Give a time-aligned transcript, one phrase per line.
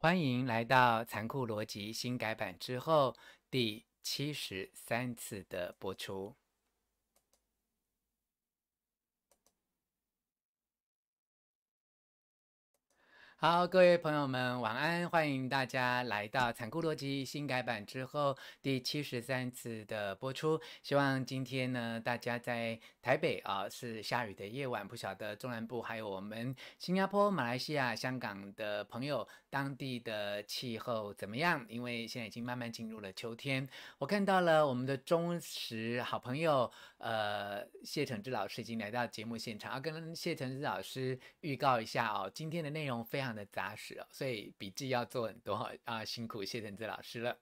[0.00, 3.16] 欢迎来到《残酷逻辑》新改版之后
[3.50, 6.36] 第七十三次的播出。
[13.40, 15.08] 好，各位朋友们，晚安！
[15.08, 20.60] 欢迎大家来到《残酷逻辑》新改版之后第七十三次的播出。
[20.82, 31.64] 希望今天呢，大家在台北啊是下雨的夜晚，不晓得中南部还有我们新加坡、马来西亚、香港的朋友，当地的气候怎么样？
[31.70, 33.66] 因为现在已经慢慢进入了秋天。
[33.96, 43.34] 我看到了我们的忠实好朋友，呃，谢承志老师已经来到节目现场，要跟谢承志老师预告一下哦，今天的内容非常。
[43.34, 45.54] 的扎实哦，所以笔记要做很多
[45.84, 47.38] 啊，辛苦谢承志老师了。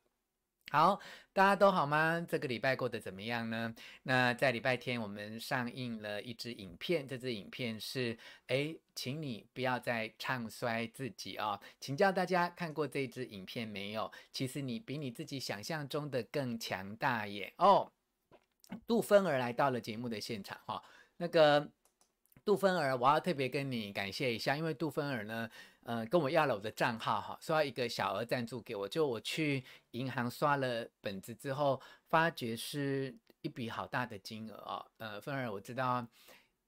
[0.73, 0.99] 好，
[1.33, 2.27] 大家都好吗？
[2.29, 3.73] 这个礼拜过得怎么样呢？
[4.03, 11.61] 那在礼拜天我们上映了一支影片，这支影片是哎，请你不要再唱衰自己、哦！
[11.79, 14.11] 请教大家看过这支影片没有？
[14.33, 17.53] 其实你比你自己想象中的更强大耶！
[17.59, 17.93] 哦，
[18.87, 20.83] 杜芬儿来到了节目的现场哈、
[21.17, 21.71] 那个。
[22.45, 25.51] 杜芬儿，我要特别跟你感谢一下，因为杜芬儿呢，
[25.87, 34.85] 呃，跟我要了我的账号哈，说要一个小额赞助给我，就我去银行刷了本子之后，发觉是一笔好大的金额哦。
[34.99, 36.05] 呃，芬儿，我知道，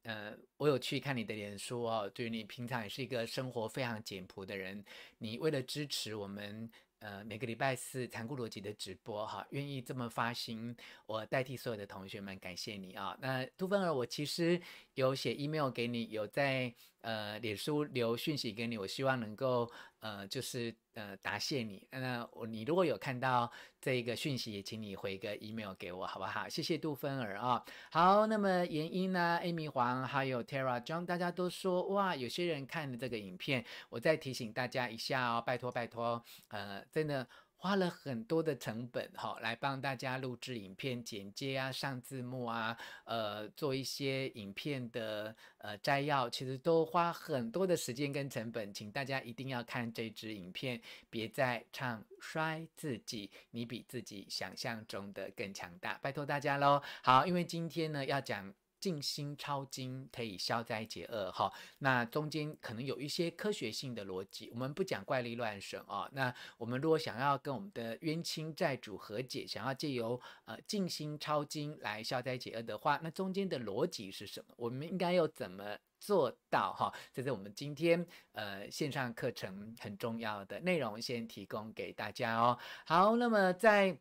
[0.04, 4.84] 呃，我有去看你的脸书哦，就是你平常也是一个生活非常简朴的人，
[5.18, 6.70] 你为了支持我们。
[7.00, 13.16] 呃，每个礼拜四残酷逻辑的直播哈，愿意这么发心，我代替所有的同学们感谢你啊。
[13.20, 14.60] 那杜芬儿，我其实
[14.94, 16.74] 有写 email 给你，有在。
[17.00, 21.86] 呃，脸书留讯息给你，我希望能够呃，就是呃答谢你。
[21.90, 26.48] 那我你如果有看到这个讯息，也请你回个 email 给我，好不好？
[26.48, 27.64] 谢谢杜芬儿啊。
[27.90, 37.26] 好，那么严英呢，Amy 黄还有 Tara John，大家都说哇，有些人看了这个影片，我再提醒大家一下哦，拜托拜托，呃，真的。
[37.60, 50.80] 花了很多的成本哈，来帮大家录制影片、剪接啊、上字幕啊，呃，做一些影片的呃摘要，其实都花很多的时间跟成本，请大家一定要看这支影片，
[51.10, 56.80] 别再唱衰自己，你比自己想象中的更强大，拜托大家喽。
[57.02, 58.54] 好，因为今天呢要讲。
[58.80, 66.08] 静心抄经可以消灾解厄哈，那中间可能有一些科学性的逻辑，我们不讲怪力乱神啊。
[66.12, 74.54] 那我们如果想要跟我们的冤亲债主和解，想要借由呃静心抄经来消灾解厄的话，那中间的逻辑是什么？
[74.56, 76.92] 我们应该要怎么做到哈？
[77.12, 82.58] 这是我们今天呃线上课程很重要的内容，先提供给大家哦。
[82.84, 83.98] 好，那么在。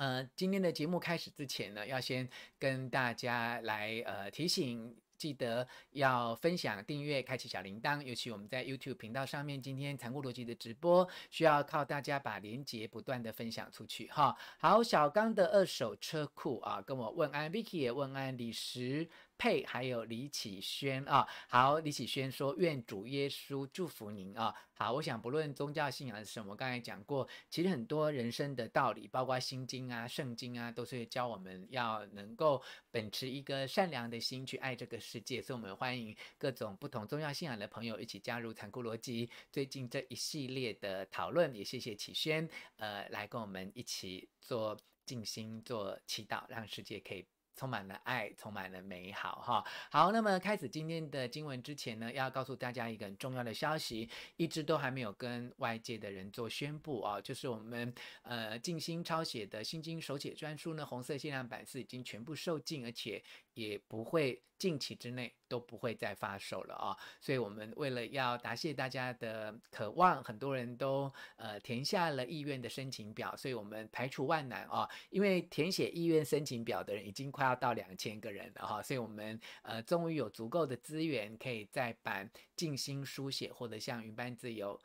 [0.00, 2.26] 呃，今天的节目开始之前呢，要先
[2.58, 8.02] 跟大家来呃提醒，记得要分享、订阅、开启小铃铛。
[8.02, 14.34] 尤其我们在 YouTube 频道上面，今天残酷逻辑的直播需要靠大家把连接不断的分享出去哈。
[14.58, 19.06] 好，小刚的二手车库啊，跟我问安，Vicky 也问安，李石。
[19.40, 24.54] 佩还有李启轩啊，好，李启轩说，愿主耶稣祝福您啊。
[24.74, 35.40] 好，我想不论宗教信仰是什么，我刚才讲过，其实很多人生的道理，包括心经啊、圣经啊，都是教我们要能够秉持一个善良的心去爱这个世界。
[35.40, 41.54] 所以，我们欢迎各种不同宗教信仰的朋友一起加入残酷逻辑最近这一系列的讨论。
[41.54, 42.46] 也谢谢启轩，
[42.76, 44.76] 呃，来跟我们一起做
[45.06, 47.24] 静心、做祈祷，让世界可以。
[47.60, 49.62] 充满了爱，充满了美好，哈。
[49.90, 63.22] 好，那么开始今天的经文之前呢，要告诉大家一个很重要的消息，一直都还没有跟外界的人做宣布啊，就是我们呃静心抄写的心经手写专书呢，红色限量版是已经全部售罄，而且
[63.54, 66.96] 也不会近期之内都不会再发售了啊。
[67.20, 84.80] 所以我们为了要答谢大家的渴望，很多人都呃填下了意愿的申请表，所以我们排除万难啊，因为填写意愿申请表的人已经快要到两千个人了哈，所以我们呃终于有足够的资源，可以再版静心书写或者像云般自由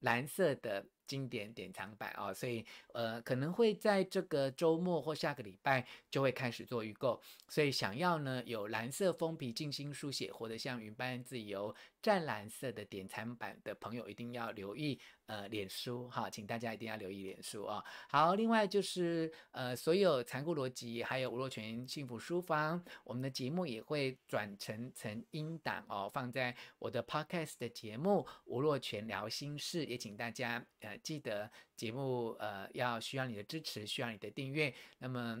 [0.00, 0.86] 蓝色的。
[1.10, 17.84] 经典典藏版哦，所以呃可能会在这个周末或下个礼拜就会开始做预购，所以想要呢有蓝色封皮静心书写活得像云般自由湛蓝色的典藏版的朋友，一定要留意呃脸书哈，请大家一定要留意脸书啊。
[18.08, 30.96] 好，另外就是呃所有残酷逻辑还有吴若权幸福书房，我们的节目也会转成成音档哦，放在我的 Podcast 的节目吴若权聊心事，也请大家呃。
[31.02, 34.72] 记得节目呃要需要你的支持，需要你的订阅。
[34.98, 35.40] 那么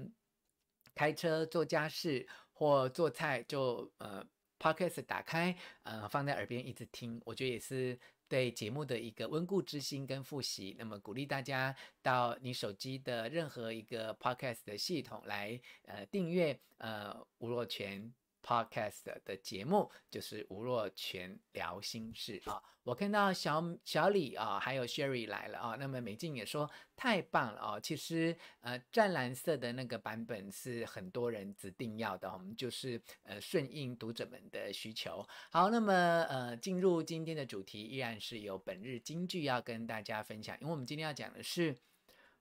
[0.94, 4.26] 开车做家事或做菜就呃
[4.60, 7.98] Podcast 打开，呃，放在耳边一直听，我觉得也是
[8.28, 10.76] 对节目的一个温故知新跟复习。
[10.78, 18.12] 那么鼓励大家到你手机的任何一个 Podcast 的系统来呃订阅呃吴若权。
[18.42, 35.26] Podcast 的节目就是吴若权聊心事啊，我看到小小李啊，还有 Sherry 来了啊，那么美静也说太棒了啊，其实呃湛蓝色的那个版本是很多人指定要的，我们就是呃顺应读者们的需求。
[35.50, 35.92] 好，那么
[36.28, 41.76] 呃进入今天的主题，依然是有本日金句要跟大家分享，因为我们今天要讲的是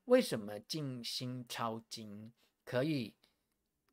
[0.06, 2.32] 为什么静心抄经
[2.64, 3.14] 可以。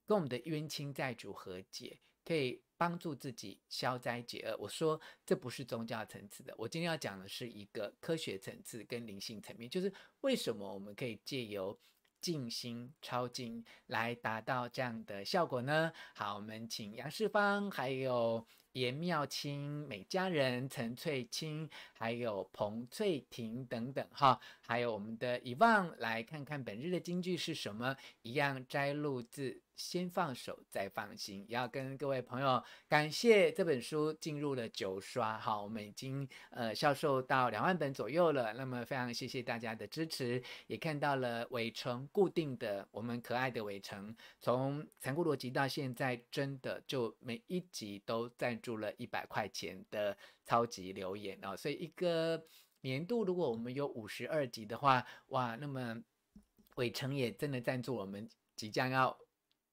[0.07, 4.57] 跟我们的冤亲债主和解，可以帮助自己消灾解厄。
[4.59, 11.79] 我说这不是宗教层次的，我今天要讲的是一个科学层次跟灵性层面，就是为什么我们可以借由
[12.21, 15.93] 静心抄经来达到这样的效果呢？
[16.15, 29.63] 好，我们请杨世芳还有严妙清、美家人、陈翠清，还有彭翠婷等等哈，还有我们的遗忘来看看本日的金句是什么，一样摘录自。
[29.77, 31.45] 先放手，再放心。
[31.49, 38.55] 也要跟各位朋友感谢这本书进入了九刷，好，我们已经呃销售到两万本左右了。
[38.55, 51.55] 那么非常谢谢大家的支持，也看到了伟成固定的我们可爱的伟成，从残酷逻辑到现在，真的就每一集都赞助了一百块钱的超级留言哦。
[51.55, 52.43] 所以一个
[52.81, 56.03] 年度如果我们有五十二集的话，哇，那么
[56.77, 58.27] 伟成也真的赞助我们
[58.57, 59.15] 即将要。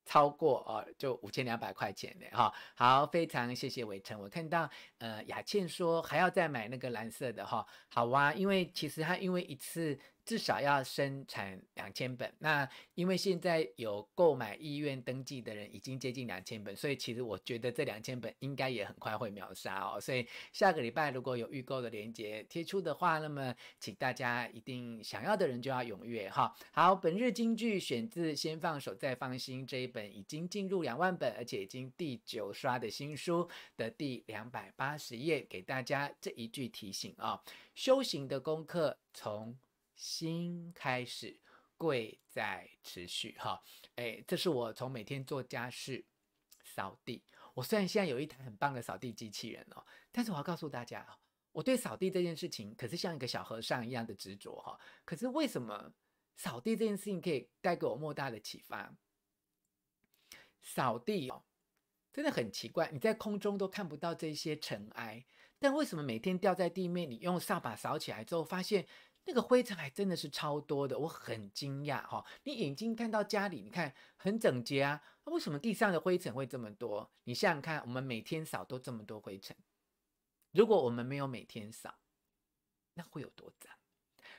[0.05, 4.19] 超过哦，就五千两百块钱的哈，好，非常谢谢伟成。
[4.19, 4.69] 我看到
[4.99, 9.99] 呃雅倩说还要再买那个蓝色的哈，好啊，因为其实他因为一次。
[10.25, 19.99] 至少要生产两千本，那因为现在有购买意愿登记的人已经接近两千本，所以其实我觉得这两千本应该也很快会秒杀哦。
[19.99, 26.55] 所以下个礼拜如果有预购的链接贴出的话，那么请大家一定想要的人就要踊跃哈。
[26.71, 37.43] 好，本日金句选自《先放手再放心》这一本已经进入两万本，而且已经第九刷的新书的第两百八十页，给大家这一句提醒啊：
[37.75, 39.57] 修行的功课从。
[40.03, 41.39] 心开始，
[41.77, 43.63] 贵在持续哈，
[43.95, 46.03] 哎，这是我从每天做家事、
[46.61, 47.23] 扫地。
[47.53, 51.07] 我虽然现在有一台很棒的扫地机器人哦，但是我要告诉大家，
[51.53, 54.77] 我对扫地这件事情可是像一个小和尚一样的执着哈。
[55.05, 55.93] 可是为什么
[56.35, 58.93] 扫地这件事情可以带给我莫大的启发？
[60.61, 61.45] 扫地哦，
[62.11, 65.25] 真的很奇怪，你在空中都看不到这些尘埃，
[65.59, 68.85] 但为什么每天掉在地面，你用扫把扫起来之后，发现？
[69.25, 72.25] 那个灰尘还真的是超多的，我很惊讶哈！
[72.43, 77.09] 你眼睛看到家里，你看很整洁啊，那为什么地上的灰尘会这么多？
[77.23, 79.55] 你想想看，我们每天扫都这么多灰尘，
[80.51, 81.95] 如果我们没有每天扫，
[82.95, 83.73] 那会有多脏？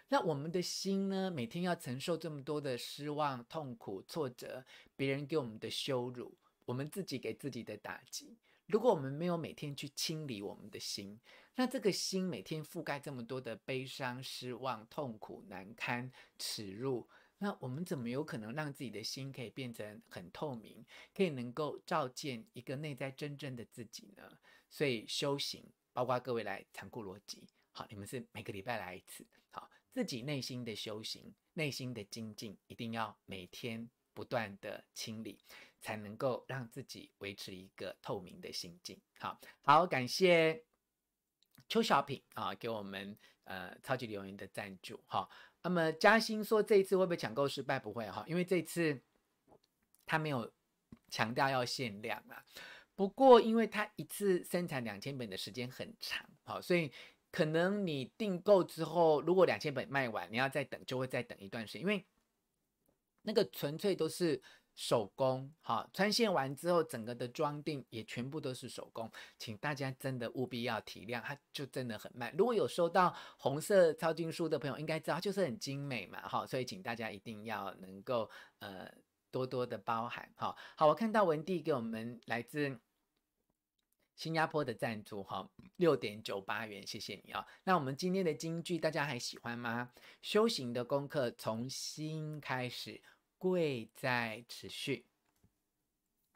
[0.09, 1.31] 那我们的心呢？
[1.31, 4.65] 每天要承受这么多的失望、痛苦、挫折，
[4.95, 8.37] 别人给我们的羞辱，我们自己给自己的打击。
[8.67, 11.19] 如果我们没有每天去清理我们的心，
[11.57, 17.09] 那这个心每天覆盖这么多的悲伤、失望、痛苦、难堪、耻辱，
[17.39, 20.85] 那我们怎么有可能让自己的心可以变成很透明，
[21.15, 24.39] 可以能够照见一个内在真正的自己呢？
[24.69, 35.39] 所以修行，包括各位来残酷逻辑，好，你们是每个礼拜来一次，好，自己内心的修行、内心的精进，一定要每天不断的清理。
[35.85, 38.99] 才能够让自己维持一个透明的心境。
[39.19, 40.65] 好好，感谢
[41.69, 45.03] 邱小品啊，给我们呃超级留言的赞助。
[45.07, 45.29] 哈，
[45.63, 47.79] 那么嘉欣说这一次会不会抢购失败？
[47.79, 49.01] 不会哈，因为这次
[50.07, 50.53] 他没有
[51.11, 52.45] 强调要限量啊。
[52.95, 56.93] 不过因为他一次生产两千本的时间很长，好，所以
[57.31, 62.05] 可能你订购之后，如果两千本卖完，你要再等，就会再等一段时间，因为
[63.23, 64.43] 那个纯粹都是。
[64.75, 72.35] 手工好，穿线完之后，整个的装订也全部都是手工，请大家真的务必要体谅，它就真的很慢。
[72.37, 78.29] 如果有收到红色超经书的朋友，应该知道就是很精美嘛，哈，所以请大家一定要能够
[78.59, 78.93] 呃
[79.31, 80.57] 多多的包涵，哈。
[80.77, 82.81] 好，我看到文帝给我们来自
[84.17, 87.47] 新加坡的赞助，哈，六点九八元，谢谢你啊。
[87.63, 89.93] 那我们今天的金句大家还喜欢吗？
[90.21, 93.01] 修行的功课从心开始。
[93.45, 95.05] 贵在持续，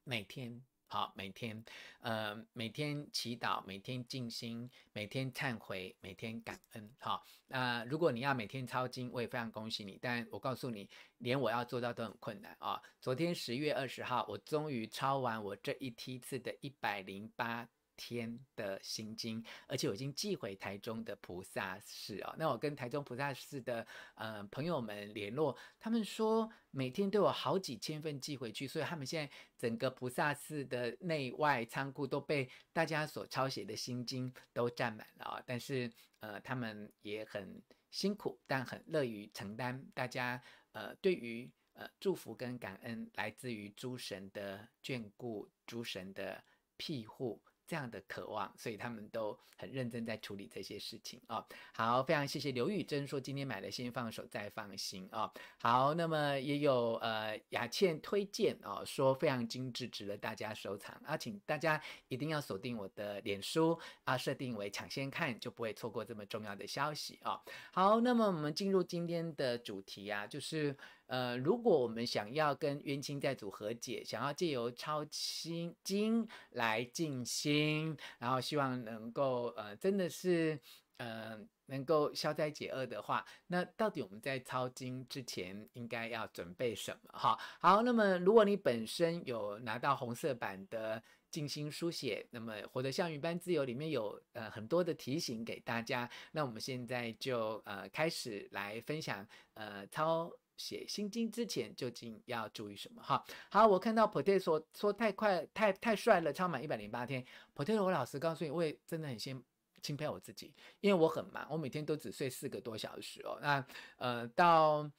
[0.04, 1.64] 每天好，每天，
[2.00, 6.94] 呃，每天祈祷，每天静心，每天忏悔，每天感恩。
[6.98, 9.98] 好，那如果你要每天抄经，我也非常恭喜你。
[10.02, 10.86] 但我告诉你，
[11.16, 12.78] 连我要做到都很困难啊。
[13.00, 17.66] 昨天十月二十号，我终于抄完我这一梯次的一百零八。
[17.98, 22.34] 天的心经，而且我已经寄回台中的菩萨寺哦。
[22.38, 35.42] 那我跟台中菩萨寺的呃朋友们联络，他们说每天都有好几千份寄回去，所以他们现在整个菩萨寺的内外仓库都被大家所抄写的心经都占满了啊。
[35.44, 35.90] 但是
[36.20, 40.40] 呃，他们也很辛苦，但很乐于承担大家
[40.72, 46.44] 呃对于呃祝福跟感恩来自于诸神的眷顾，诸神的
[46.76, 47.42] 庇护。
[47.68, 51.44] 这样的渴望，所以他们都很认真在处理这些事情哦。
[51.74, 55.30] 好，非常谢谢刘玉珍说今天买了先放手再放心哦。
[55.60, 67.38] 好，那么也有呃雅倩推荐哦，说非常精致，值得大家收藏啊，请大家一定要锁定我的脸书啊，设定为抢先看，就不会错过这么重要的消息哦。
[67.70, 70.74] 好，那么我们进入今天的主题啊，就是。
[71.08, 80.60] 呃，如果我们想要跟冤亲债主和解，想要借由抄心经来静心，然后希望能够呃，真的是
[80.98, 87.18] 呃，能够消灾解厄的话，那到底我们在抄经之前应该要准备什么？
[87.18, 100.30] 哈，好，那么如果你本身有拿到红色版的静心书写，那么活得像云般自由里面有呃很多的提醒给大家，那我们现在就呃开始来分享呃抄。
[100.58, 103.00] 写心经之前究竟要注意什么？
[103.00, 107.24] 哈，好，我看到 Potato 说，说太快，太太帅了，超满一百零八天。
[107.54, 109.40] Potato，我老实告诉你，我也真的很先
[109.80, 113.38] 钦佩我自己，因为我很忙，我每天都只睡四个多小时哦。
[113.40, 113.64] 那
[113.98, 114.90] 呃，到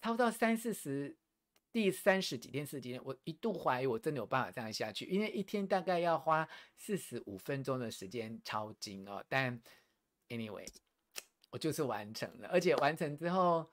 [0.00, 1.14] 差不多三四十，
[1.70, 9.22] 第三十几天、四十几天，我一度怀疑我真的有办法这样下去，因为一天大概要花四十五分钟的时间抄经哦。
[9.28, 9.60] 但
[10.30, 10.66] anyway，
[11.50, 13.70] 我就是完成了，而且完成之后。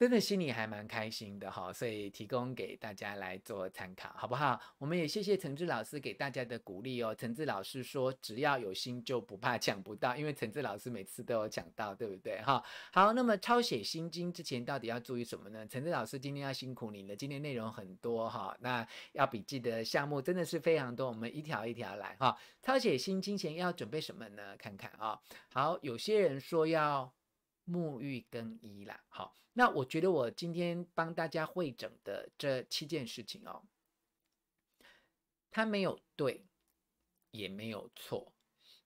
[0.00, 4.58] 真的心里还蛮开心的哈，所以提供给大家来做参考，好不好？
[4.78, 7.14] 我们也谢谢陈志老师给大家的鼓励哦。
[7.14, 12.40] 陈志老师说，只要有心就不怕抢不到，因为陈志老师每次都有抢到，对不对？
[12.40, 12.64] 哈，
[12.94, 15.66] 好，那么抄写心经之前到底要注意什么呢？
[15.66, 22.34] 陈志老师今天要辛苦你了，今天内容很多哈，那要笔记的项目真的是非常多，我们一条一条来哈。
[22.62, 24.56] 抄写心经前要准备什么呢？
[24.56, 25.20] 看看啊，
[25.52, 27.12] 好，有些人说要。
[27.70, 33.62] 沐浴更衣啦，好，那我觉得我今天帮大家汇整的这七件事情哦，
[35.52, 36.44] 它没有对，
[37.30, 38.32] 也没有错，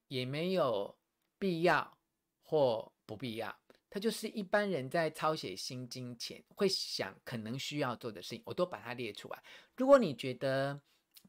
[0.08, 0.98] 也没有
[1.38, 1.96] 必要
[2.42, 9.42] 或不必要，它就是一般人在抄写心经前会想可能需要做的事情，我都把它列出来。
[9.76, 10.78] 如果你觉得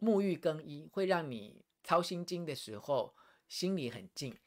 [0.01, 3.15] 沐浴更衣会让你抄心经的时候
[3.47, 4.37] 心里很静。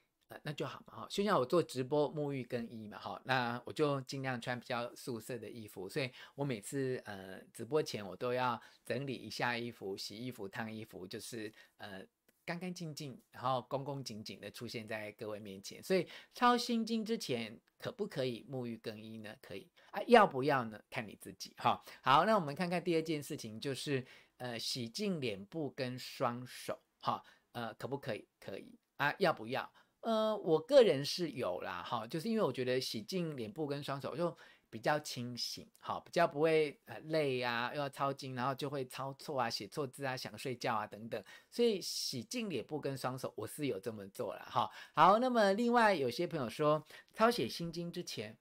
[0.42, 12.04] 那就好嘛，哈，就像我做直播沐浴更衣嘛，哈，那我就尽量穿比较素色的衣服，所以我每次呃直播前我都要整理一下衣服，洗衣服、烫衣服，就是呃
[12.44, 15.82] 干干净净，然后恭恭敬敬的出现在各位面前。
[15.82, 19.34] 所以抄心经之前可不可以沐浴更衣呢？
[19.40, 20.80] 可以啊，要不要呢？
[20.90, 21.82] 看你自己，哈。
[22.02, 24.04] 好，那我们看看第二件事情，就是
[24.36, 28.26] 呃洗净脸部跟双手，哈，呃可不可以？
[28.38, 29.70] 可以啊，要不要？
[30.00, 34.34] 呃，我个人是有啦，哈，就是因为我觉得洗净脸部跟双手就
[34.70, 44.70] 比较清醒，好，比较不会呃累啊，又要抄经，然后就会抄错啊，写错字啊，想睡觉啊等等，所以洗净脸部跟双手我是有这么做了，哈。
[44.94, 48.38] 好，那么另外有些朋友说，抄写心经之前，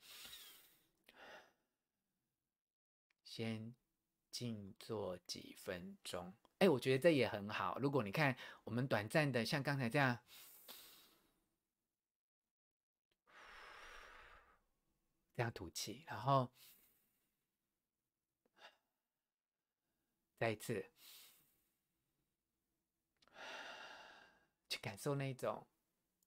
[3.25, 3.73] 先
[4.31, 7.79] 静坐几分钟，哎，我觉得这也很好。
[7.81, 10.19] 如果你看我们短暂的像刚才这样。
[15.38, 16.50] 这样吐气，然后
[20.36, 20.84] 再一次
[24.67, 25.67] 去感受那种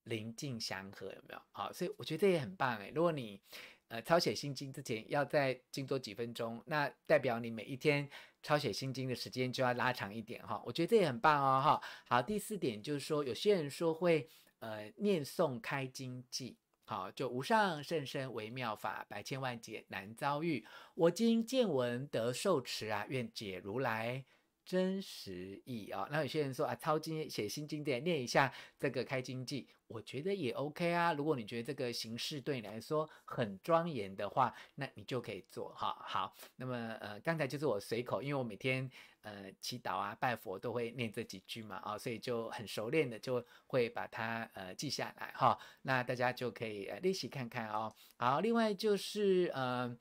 [0.05, 1.43] 宁静祥和，有没有？
[1.51, 2.93] 好，所以我觉得这也很棒哎。
[2.95, 3.43] 如果你
[3.89, 8.09] 呃抄写心经之前要再静坐几分钟，那代表你每一天
[8.45, 10.63] 抄写心经的时间就要拉长一点哈。
[10.65, 11.83] 我觉得这也很棒哦哈。
[12.07, 16.55] 好，第四点就是说，有些人说会呃念诵开经偈。
[16.91, 20.67] 好，就无上甚深微妙法，百千万劫难遭遇。
[20.97, 24.25] 我今见闻得受持啊，愿解如来
[24.65, 26.09] 真实意啊。
[26.11, 31.13] 那有些人说啊，抄经写心经典，念一下这个开经偈，我觉得也 OK 啊。
[31.13, 35.97] 如果你觉得这个形式对你来说很庄严的话，那你就可以做哈。
[36.05, 38.91] 好，那么呃，刚才就是我随口，因为我每天
[39.23, 47.95] 呃祈祷啊、拜佛都会念这几句嘛，啊、哦，所以就很熟练的就会把它呃记下来哈、那大家就可以呃练习看看哦。
[48.17, 49.97] 好，另外就是呃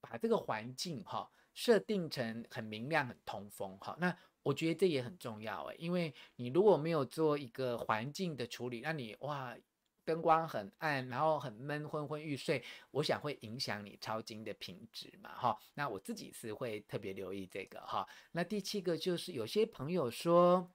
[0.00, 9.56] 把这个环境哈、哦、设定成很明亮、很通风哈、那我觉得这也很重要诶，因为你如果没有做一个环境的处理，那你哇。
[10.04, 15.58] 灯光很暗，然后很闷，昏昏欲睡，我想会影响你抄经的品质嘛，哈。
[15.74, 18.06] 那我自己是会特别留意这个哈。
[18.32, 20.70] 那第七个就是有些朋友说，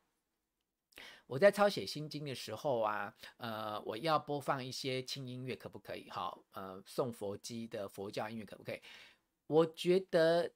[1.27, 6.09] 我在抄写心经的时候啊，呃，我要播放一些轻音乐，可不可以？
[6.09, 8.81] 哈，呃，颂佛机的佛教音乐可不可以？
[9.47, 10.51] 我觉得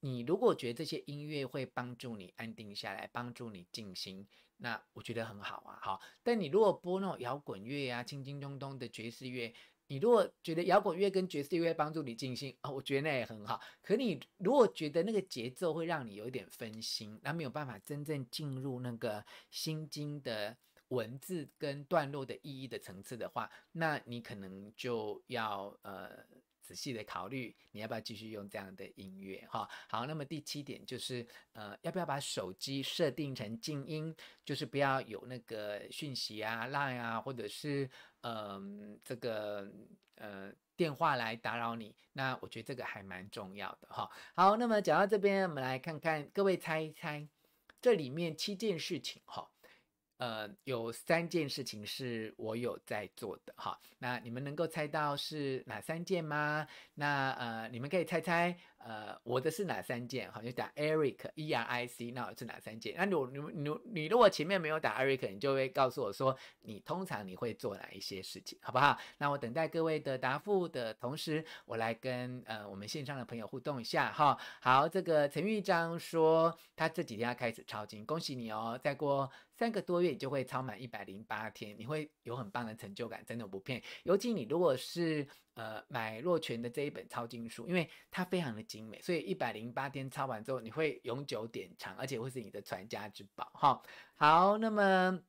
[0.00, 4.26] 你如果觉得这些音乐会帮助你安定下来，帮助你静心。
[4.58, 6.00] 那我觉得很好啊，好。
[6.22, 9.52] 但你如果播那种摇滚乐啊、轻轻松松的爵士乐，
[9.86, 13.60] 你如果觉得摇滚乐跟爵士乐帮助你静心啊，我觉得那也很好。
[13.82, 20.56] 可你如果觉得那个节奏会让你有点分心，那没有办法真正进入那个心经的
[20.88, 26.26] 文字跟段落的意义的层次的话，那你可能就要呃。
[26.68, 29.42] 仔细的考虑，你要不要继续用这样的音乐？
[29.50, 37.88] 哈，好，那么第七点就是，呃，要不要把手机设定成静音，就是不要有那个讯息啊、Line 啊，或者是
[38.20, 38.60] 呃
[39.02, 39.66] 这个
[40.16, 41.96] 呃电话来打扰你。
[42.12, 44.10] 那我觉得这个还蛮重要的哈。
[44.34, 47.26] 好，那么讲到这边，我们来看看，各位猜一猜，
[47.80, 49.50] 这里面七件事情哈。
[50.18, 56.66] 呃，有三件事情是我有在做的哈，那你们能够猜到是哪三件吗？
[56.94, 60.30] 那呃，你们可以猜猜，呃，我的是哪三件？
[60.32, 62.94] 好，就打 Eric E R I C，那我是哪三件？
[62.96, 63.38] 那你你
[63.70, 68.98] 你你如果前面没有打 Eric，你就会告诉我说，你通常你会做哪一些事情，好不好？
[69.18, 74.36] 那我等待各位的答复的同时，我来跟呃我们线上的朋友互动一下哈。
[74.60, 79.30] 好，这个陈玉章说他这几天要开始抄经，恭喜你哦，再过。
[79.58, 83.82] 三个多月你就会抄满一百零八天，你会有很棒的成就感，真的不骗。
[84.04, 93.50] 尤其你如果是呃买若泉的这一本抄经书，因为它非常的精美，所以一百零八天抄完之后，你会永久典藏，而且会是你的传家之宝。
[93.54, 93.82] 哈，
[94.14, 95.20] 好，那么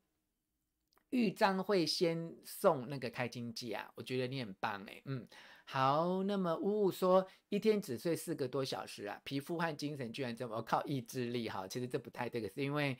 [1.10, 5.28] 玉章会先送那个开经记啊，我觉得你很棒哎，嗯，
[5.66, 12.96] 好，那么五五说一天只睡四个多小时啊，皮肤和精神居然这么靠意志力哈，其实这不太对，是因为。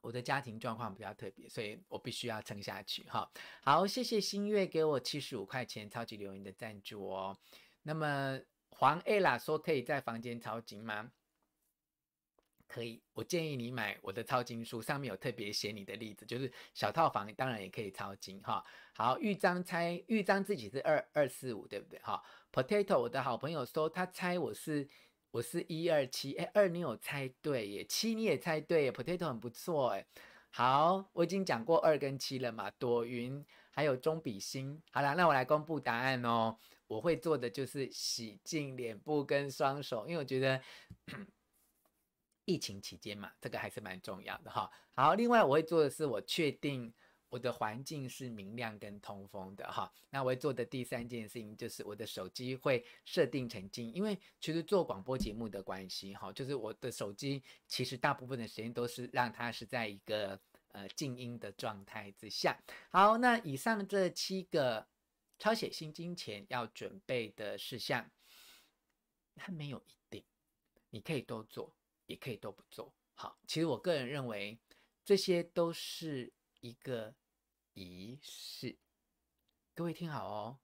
[0.00, 3.30] 我的家庭状况比较特别，所以我必须要撑下去哈。
[3.62, 7.36] 好，谢谢新月给我七十五块钱超级留言的赞助哦。
[7.82, 11.10] 那么黄 A 啦说可以在房间抄经吗？
[12.66, 18.64] 可以，我建议你买我的抄经书，上面有特别写你的例子，就是小套房当然也可以抄经哈。
[18.94, 21.98] 好，玉章猜玉章自己是二二四五对不对？
[22.00, 24.88] 哈，Potato 我的好朋友说他猜我是。
[25.30, 30.06] 我是一二七，哎，二你有猜对耶，七你也猜对耶，Potato 很不错哎。
[30.50, 34.82] 好，我已经讲过二跟七了嘛，朵云还有中比心。
[34.90, 36.56] 好了，那我来公布答案哦。
[36.86, 40.60] 我会做的就是洗净脸部跟双手，因为我觉得
[42.46, 44.70] 疫情期间嘛，这个还是蛮重要的哈。
[44.94, 46.92] 好，另外我会做的是，我确定。
[47.30, 62.58] 我的环境是明亮跟通风的哈，那我会做的第三件事情就是我的手机会设定成静，因为其实做广播节目的关系哈，就是我的手机其实大部分的时间都是让它是在一个呃静音的状态之下。
[62.88, 64.86] 好，那以上这七个
[65.38, 68.10] 抄写心经前要准备的事项，
[69.36, 70.24] 它没有一定，
[70.88, 71.74] 你可以都做，
[72.06, 72.94] 也可以都不做。
[73.12, 74.58] 好，其实我个人认为
[75.04, 76.32] 这些都是。
[76.60, 77.14] 一个
[77.74, 78.78] 仪式，
[79.74, 80.58] 各位听好哦，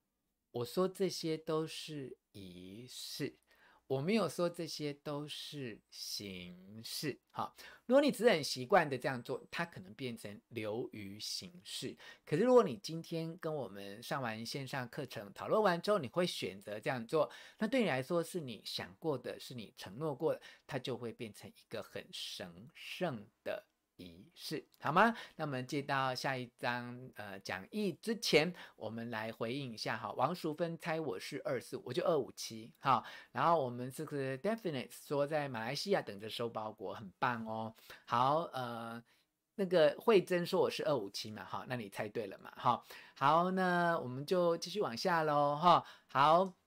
[0.50, 3.38] 我说这些都是仪式，
[3.87, 7.20] 我没有说这些都是形式。
[7.30, 7.54] 好，
[7.87, 11.96] 如果你只是很习惯的这样做，它可能变成流于形式。
[12.26, 23.68] 可是如果你今天跟我们上完线上课程讨论完之后，你会选择这样做，那对你来说是你想过的，是你承诺过的，它就会变成一个很神圣的。
[23.96, 25.14] 仪式好吗？
[25.37, 30.12] 那我们接到下一章呃讲义之前，我们来回应一下哈。
[30.12, 33.04] 王淑芬猜我是二四，我就二五七哈。
[33.33, 37.74] 然后我们这个 definite 说在马来西亚等着收包裹，很棒哦。
[38.04, 39.02] 好呃，
[39.54, 42.85] 那个慧珍说我是二五七嘛哈，那你猜对了嘛哈。
[43.16, 45.85] 好，那我们就继续往下喽哈。
[46.09, 46.63] 好。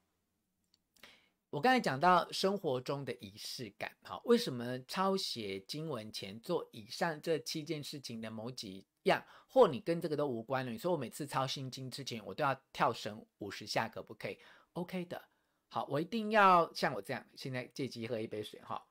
[1.50, 10.70] 我刚才讲到生活中的仪式感，哈，为什么抄写经文前做以上这七件事情的某几样，或你跟这个都无关了？
[10.70, 14.38] 你说我每次抄心经之前，我都要跳绳五十下，可不可以
[14.74, 15.28] ？OK 的，
[15.68, 18.86] 好，我一定要像我这样，现在借机喝一杯水，哈，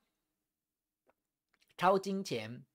[1.78, 2.66] 抄经前，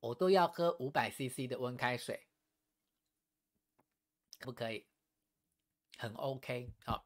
[0.00, 2.26] 我都要喝五百 CC 的温开水，
[4.38, 4.86] 可不可以？
[5.98, 7.04] 很 OK，好，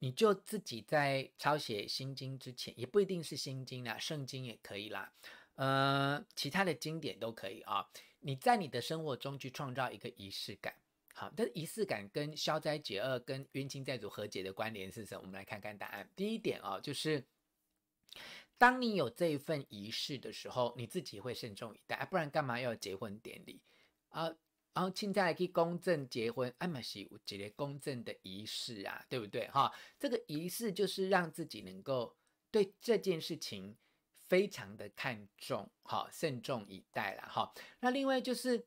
[0.00, 5.12] 你就自己在抄写心经之前，也不一定是心经啦，圣经也可以啦，
[5.54, 7.88] 呃，其他的经典都可以啊。
[8.20, 10.74] 你在你的生活中去创造一个仪式感，
[11.14, 15.20] 好，但仪式感跟消灾解厄、跟冤亲债主和解的关联是什么？
[15.20, 16.08] 我们来看看答案。
[16.16, 17.24] 第一点啊，就是
[18.58, 23.60] 当你有这一份仪式的时候，你自己会慎重以待啊，不然干嘛要结婚典礼
[24.08, 24.34] 啊？
[24.72, 29.48] 然后现在可以公证结婚，哎嘛是有这个公证的仪式啊，对不对？
[29.48, 32.16] 哈，这个仪式就是让自己能够
[32.50, 33.76] 对这件事情
[34.28, 37.52] 非常的看重，哈，慎重以待了，哈。
[37.80, 38.64] 那另外就是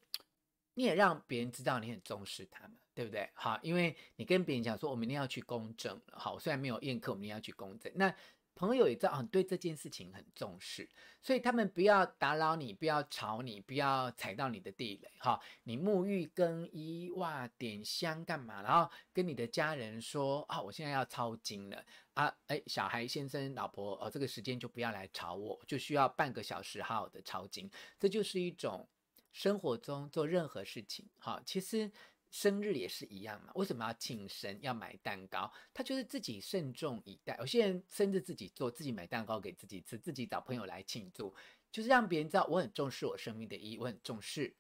[0.73, 3.29] 你也让别人知道你很重视他们，对不对？
[3.33, 8.13] 哈，因为你跟别人讲说我明天要去公证了，好，虽然没有宴客，我明天要去公证，那。
[8.55, 10.87] 朋友也知道啊，对这件事情很重视，
[11.21, 15.39] 所以他们不要打扰你，不要吵你，不要踩到你的地雷哈。
[15.63, 18.61] 你沐浴更衣哇，点香干嘛？
[18.61, 27.69] 然后跟你的家人说啊，我现在要抄经了啊，哎，小孩先生老婆哦，这个时间就不要来吵我，就需要半个小时好好的抄经。
[27.99, 28.87] 这就是一种
[29.31, 31.91] 生活中做任何事情哈，其实。
[32.33, 33.51] 生日也是一样嘛？
[33.53, 34.59] 为什么要庆生？
[34.59, 35.53] 要买蛋糕？
[35.71, 37.37] 他就是自己慎重以待。
[37.37, 41.31] 有些人生日自己做，自己买蛋糕给自己吃，自己找朋友来庆祝，
[41.71, 44.51] 就是让别人知道我很重视我生命的意义，我很重视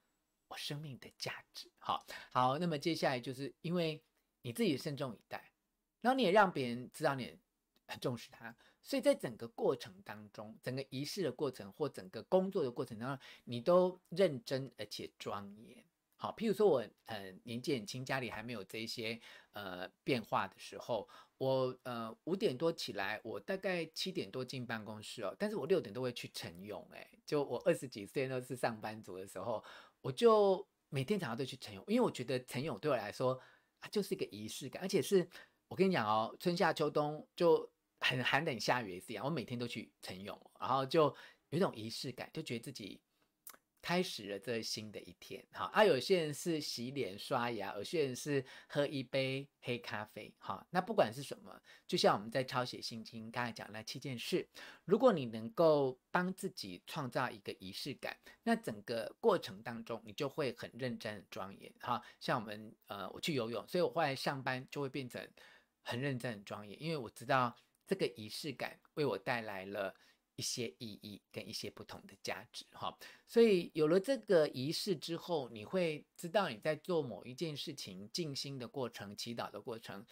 [0.49, 1.67] 我生命的价值。
[1.79, 3.99] 好，好，那么接下来就是因为
[4.43, 5.51] 你自己慎重以待，
[5.99, 7.35] 然后你也让别人知道你
[7.87, 15.83] 很重视他，所以在整个过程当中，整个仪式的过程或整个工作的过程当中，你都认真而且庄严。
[16.23, 19.19] 好，譬如说我呃年纪很轻，家里还没有这些
[19.51, 21.05] 呃变化的时候，
[21.37, 29.61] 我呃五点多起来，我大概七点多进办公室哦，但是我六点都会去晨泳，哎，就我二十几岁那是上班族的时候，
[29.99, 33.37] 我就每天早上都去晨泳，因为我觉得晨泳对我来说
[33.81, 35.27] 啊就是一个仪式感，而且是
[35.67, 41.13] 我跟你讲哦，春夏秋冬就很寒冷下雨也是一样，我每天都去晨泳，然后就
[41.49, 43.01] 有一种仪式感，就觉得自己。
[43.83, 45.83] 开始了这新的一天，好啊！
[45.83, 54.47] 有些人是洗脸刷牙，有些人是喝一杯黑咖啡，好，那不管是什么，就像我们在抄写心经刚才讲那七件事，
[54.85, 61.69] 如果你能够帮自己创造一个仪式感，那整个过程当中你就会很认真、很庄严。
[61.81, 65.21] 哈，像我们呃，我去游泳，所以我后来上班就会变成
[65.81, 67.53] 很认真、很庄严，因为我知道
[67.85, 69.93] 这个仪式感为我带来了。
[70.35, 80.03] 一些意义跟一些不同的价值哈，所以有了这个仪式之后，你会知道你在做某一件事情静心的过程、祈祷的过程，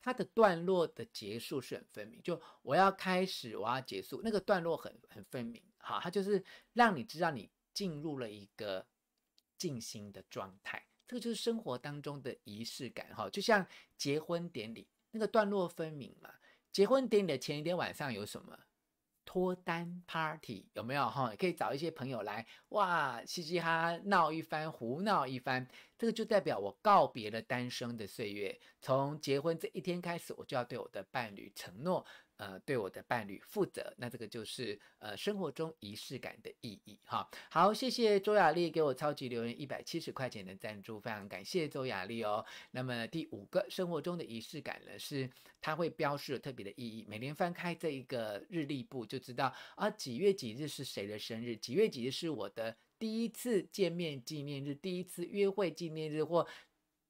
[0.00, 2.20] 它的段落的结束是很分明。
[2.22, 5.62] 就我要开始，我要结束，那个段落很很分明。
[5.78, 8.84] 好，它就是让你知道你进入了一个
[9.56, 10.84] 静心的状态。
[11.06, 13.64] 这个就是生活当中的仪式感哈，就像
[13.96, 16.34] 结婚典礼那个段落分明嘛。
[16.72, 18.58] 结婚典礼的前一天晚上有什么？
[19.28, 21.34] 脱单 party 有没有哈？
[21.38, 25.68] 可以找一些朋友来，哇，嘻嘻哈哈闹一番，胡闹一番。
[25.98, 32.06] 这个就代表我告别了单身的岁月，从结婚这一天开始，我就要对我的伴侣承诺。
[32.38, 37.28] 呃，对我的伴侣负责，那这个就是呃生活中仪式感的意义哈。
[37.50, 42.44] 好，谢谢周雅丽给我超级留言一百七十块钱的赞助，非常感谢周雅丽哦。
[42.70, 45.28] 那么第五个生活中的仪式感呢，是
[45.60, 47.04] 它会标示了特别的意义。
[47.08, 56.46] 每年翻开这一个日历簿，就知道啊几月几日是谁的生日，几月几日是我的第一次见面纪念日，第一次约会纪念日或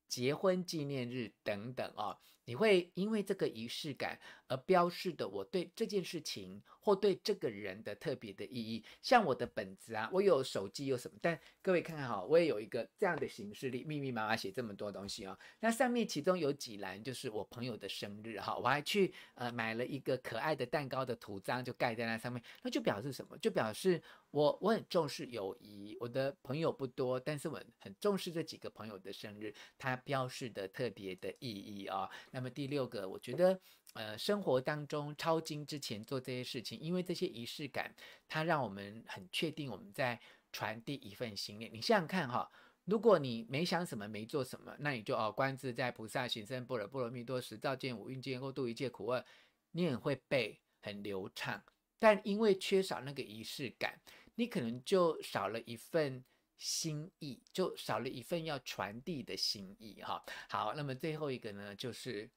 [0.09, 2.19] 结婚纪念日等等哦。
[2.48, 15.38] 你会因为这个仪式感而标示的我对这件事情或对这个人的特别的意义，像我的本子啊，我有手机有什么，但各位看看哈，我也有一个这样的形式里密密麻麻写这么多东西哦。
[15.61, 23.37] 那上面其中有几栏就是我朋友的生日哈，我还去呃买了一个可爱的蛋糕的图章就盖在那上面，那就表示什么？
[23.37, 32.08] 就表示我我很重视友谊，我的朋友不多，但是我很重视这几个朋友的生日，它标示的特别的意义啊。
[32.38, 33.61] 那么第六个，我觉得，
[33.94, 37.92] 呃，生活当中抄经之前做这些事情，因为这些仪式感，
[38.29, 40.20] 它让我们很确定我们在
[40.53, 41.68] 传递一份心念。
[41.72, 42.48] 你想想看哈，
[42.85, 49.24] 如果你没想什么，没做什么，那你就哦，观自在菩萨行深般若波罗蜜多时，照见五蕴皆空，度一切苦厄，
[49.72, 51.61] 你很会背，很流畅。
[51.98, 54.01] 但因为缺少那个仪式感，
[54.37, 56.24] 你可能就少了一份。
[56.59, 60.23] 心意就少了一份要传递的心意哈。
[60.51, 62.29] 好，那么最后一个呢，就是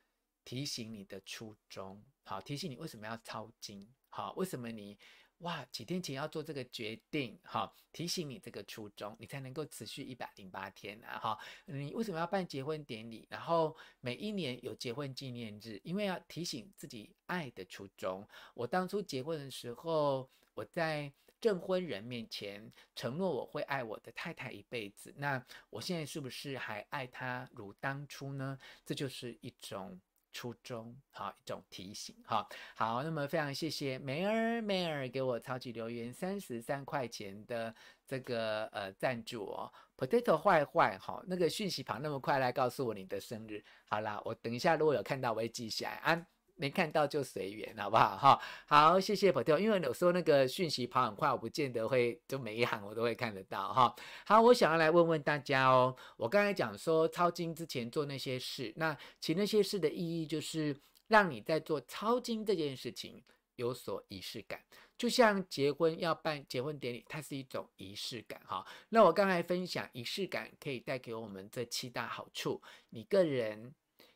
[0.45, 2.01] 提醒你的初衷。
[2.23, 3.87] 好，提醒你为什么要抄经。
[4.09, 4.97] 好，为什么你
[5.39, 13.25] 哇，几天前要做这个决定，哈，提醒你这个初衷，你才能够持续一百零八天啊，哈，你为什么要办结婚典礼？
[13.27, 18.27] 然后每一年有结婚纪念日，因为要提醒自己爱的初衷。
[18.53, 28.57] 我当初结婚的时候，我在证婚人面前承诺我会爱我的太太一辈子，那我现在是不是还爱她如当初呢？
[28.85, 29.99] 这就是一种。
[30.33, 37.75] 初衷，好，一种提醒，好，好，那么非常谢谢梅儿梅儿给我超级留言三十三块钱的
[38.07, 46.25] 这个呃赞助哦，potato 坏坏，好，那个讯息跑那么快来告诉我你的生日，好啦，我等一下如果有看到我会记下来啊。
[46.61, 48.15] 没看到就随缘，好不好？
[48.15, 49.57] 哈，好，谢谢 Patel。
[49.57, 53.95] 因为有时候那个讯息跑很快，我不见得会就每一行我都会看得到，哈。
[54.27, 55.95] 好，我想要来问问大家哦。
[56.17, 63.23] 我刚才讲说抄经之前做那些事，那其那些事的意义就是让你在做抄经这件事情
[63.55, 64.61] 有所仪式感，
[64.95, 68.63] 就像结婚要办结婚典礼，它是一种仪式感，哈。
[68.89, 73.73] 那我刚才分享仪式感可以带给我们这七大好处，你个人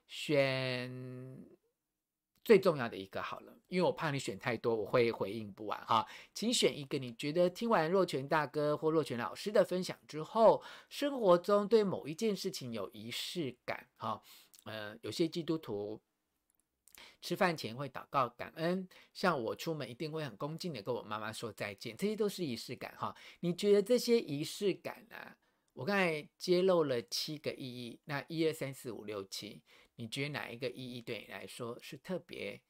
[0.07, 1.43] 选。
[2.45, 6.07] 最重要的一个好了，因为我怕你选太多，我会回应不完哈。
[6.33, 14.21] 请选一个你觉得听完若权大哥或若权老师的分享之后，生活中对某一件事情有仪式感哈。
[14.65, 15.99] 呃，有些基督徒
[17.19, 23.15] 吃饭前会祷告感恩，像我出门一定会很恭敬的跟我妈妈说再见，这些都是仪式感哈。
[23.39, 25.35] 你觉得这些仪式感呢、啊？
[25.73, 29.61] 我刚才揭露了七个意义，那一二三四五六七。
[29.95, 32.61] 你觉得哪一个意义对你来说是特别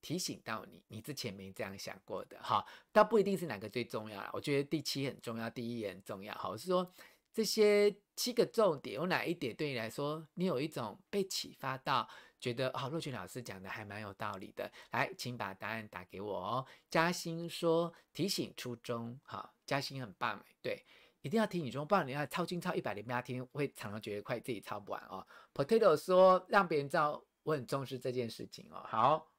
[0.00, 0.84] 提醒到你？
[0.88, 4.30] 你之前没这样想过的哈，倒不一定是哪个最重要。
[4.32, 6.32] 我觉得第七很重要，第一也很重要。
[6.34, 6.92] 哈，我是说
[7.32, 14.70] 这些七个重点有哪一点对你来说，你有一种被启发到，觉得哦，若群老师讲的还蛮有道理的。
[14.92, 16.66] 来，请把答案打给我哦。
[16.88, 20.84] 嘉欣说提醒初衷，哈，嘉欣很棒，对。
[21.26, 25.26] 一定要听你说，不然你要抄经抄一百零八天，会常常觉得快自己抄不完哦。
[25.52, 28.84] Potato 说让别人知道我很重视这件事情哦。
[28.86, 29.32] 好，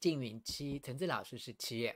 [0.00, 1.94] 静云七，陈志老师是七，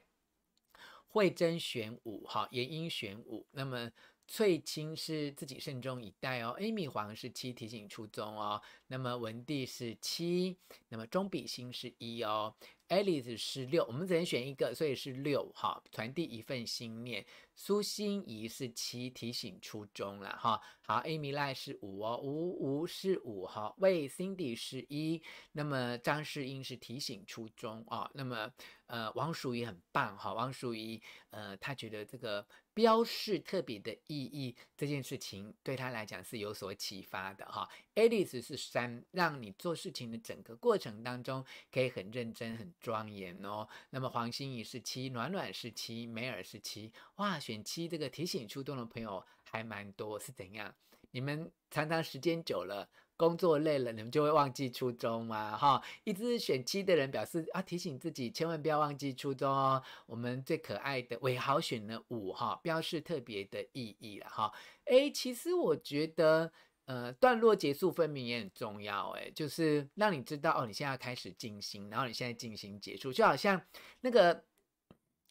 [1.09, 3.90] 慧珍选五，哈，严英选五，那么
[4.29, 6.55] 翠青是自己慎重以待哦。
[6.61, 8.62] Amy 黄是七，提醒初衷哦。
[8.87, 10.57] 那么文帝是七，
[10.88, 12.55] 那么钟比心是一哦。
[12.88, 17.24] Alice 是六，我们只能选一个，所以是六，哈，传递一份心念。
[17.56, 20.60] 苏心怡是七，提醒初衷了哈。
[20.82, 23.72] 好，Amy 赖是五哦，五五是五哈。
[23.78, 28.10] 喂 Cindy 是一，那么张世英是提醒初衷啊。
[28.12, 28.52] 那么
[28.86, 32.44] 呃，王淑仪很棒哈，王淑仪呃，他觉得这个
[32.74, 37.68] 标示特别的意义这件事情对他来讲是有所启发的哈。
[37.94, 43.68] Alice 是三，让你做事情的整个过程当中可以很认真、很庄严哦。
[43.90, 47.38] 那么黄心怡是七，暖暖是七，梅尔是七，哇。
[47.38, 50.74] 选七这个提醒初衷的朋友还蛮多，是怎样？
[51.11, 55.57] 你们常常时间久了，工作累了，你们就会忘记初衷吗？
[55.57, 59.80] 哈，一直选七的人表示啊，提醒自己千万不要忘记初衷哦。
[60.07, 64.52] 我们最可爱的尾号选了五哈，标示特别的意义了哈。
[64.87, 66.52] 哎，其实我觉得，
[66.86, 73.64] 呃，段落结束分明也很重要，哎，就是让你知道哦，你现在要开始静心，然后你现在进行结束，就好像
[74.00, 74.44] 那个。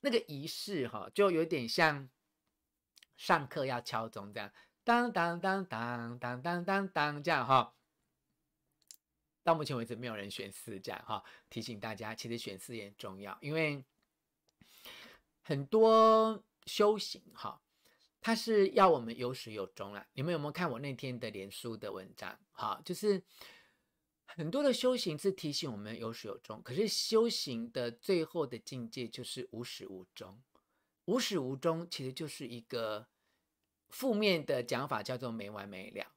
[0.05, 2.09] 那个仪式哈，就有点像
[3.15, 4.51] 上课要敲钟这样，
[4.83, 7.73] 当当当当当当当当这样哈。
[9.43, 11.23] 到目前为止，没有人选四这样哈。
[11.49, 13.81] 提醒大家，其实选四也很重要，因为
[15.41, 17.61] 很多修行哈，
[18.23, 20.07] 他是要我们有始有终啦。
[20.13, 22.39] 你们有没有看我那天的脸书的文章？
[22.53, 23.21] 哈，就是。
[24.35, 30.41] 很多的修行是提醒我们有始有终，可是修行的最后的境界就是无始无终。
[31.05, 33.07] 无始无终其实就是一个
[33.89, 36.07] 负面的讲法，叫做没完没了。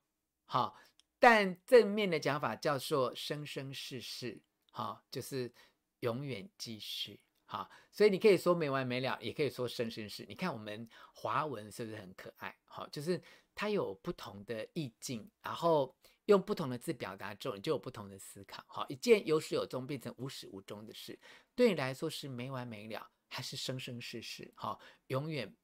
[0.47, 0.79] 好，
[1.19, 4.41] 但正面的讲法叫做生生世世，
[4.71, 5.53] 好，就是
[6.01, 7.21] 永远继续。
[7.47, 10.27] 好，所以你可以说没完没了，也可以说生生世。
[10.29, 12.55] 你看我们华文是不是很可爱？
[12.67, 13.21] 好，就是
[13.55, 15.97] 它有不同的意境，然后。
[16.27, 18.65] 用不同的字表达之后，你就有不同的思考。
[18.67, 21.17] 好，一件有始有终变成无始无终的事，
[21.55, 24.53] 对你来说是没完没了，还是生生世世？
[24.57, 25.55] 好，永远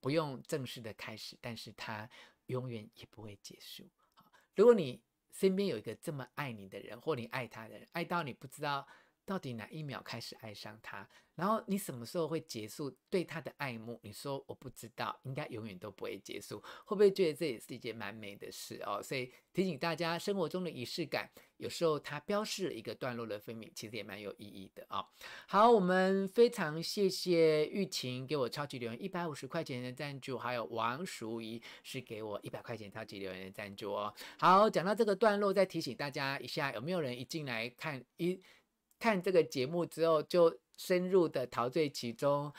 [0.00, 2.10] 不用正式的开始，但是它
[2.46, 3.88] 永远也不会结束。
[4.14, 8.84] 好，如果你身边有一个这么爱你的人，或你爱他的人，爱到你不知道
[9.28, 11.06] 到底哪一秒开始爱上他？
[11.34, 14.00] 然后你什么时候会结束对他的爱慕？
[14.02, 16.58] 你说我不知道，应该永远都不会结束。
[16.86, 19.02] 会不会觉得这也是一件蛮美的事哦？
[19.02, 25.06] 所以提醒大家，生活中的仪式感，有时候它标示了一个段落的分明，其实也蛮有意义的啊、哦。
[25.46, 34.12] 好，我们非常谢谢玉琴给我超级留言一百五十块钱的赞助，还有王淑仪是给我一百块钱超级留言的赞助哦。
[34.40, 38.40] 好，讲到这个段落，再提醒大家一下，有没有人一进来看一
[38.98, 42.52] 看这个节目之后就深入的陶醉其中，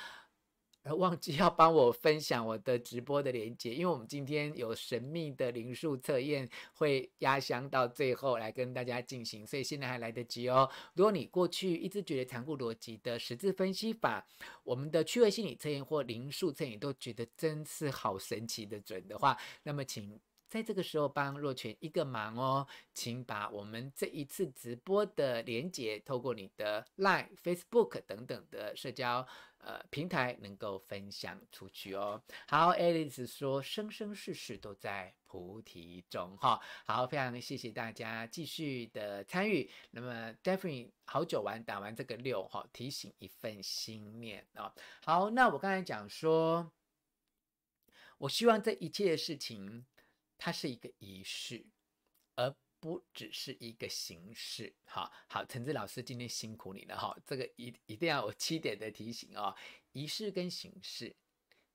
[0.83, 10.69] 而忘记要帮我分享我的直播的连接，因为我们今天有神秘的灵数测验会压箱到最后来跟大家进行，所以现在还来得及哦。
[10.93, 14.25] 如果你过去一直觉得残酷逻辑的十字分析法、
[14.63, 20.19] 我们的趣味心理测验或灵数测验都觉得真是好神奇的准的话，那么请。
[20.49, 29.25] 在这个时候帮若泉一个忙哦，请把我们这一次直播的连接，透过你的 Line、Facebook 等等的社交
[29.59, 32.19] 呃平台，能够分享出去哦。
[32.47, 36.59] 好，Alice 说生生世世都在菩提中哈。
[36.83, 39.69] 好，非常谢谢大家继续的参与。
[39.91, 44.73] 那么 d e f i n e 好久玩打完这个六哈，提醒一份心念哦。
[45.05, 46.71] 好，那我刚才讲说，
[48.17, 49.85] 我希望这一切事情。
[50.39, 51.63] 它是一个仪式，
[52.35, 54.73] 而不只是一个形式。
[54.85, 59.53] 好好，陈志老师今天辛苦你了哈，这个一一定要有七点的提醒哦。
[59.91, 61.15] 仪式跟形式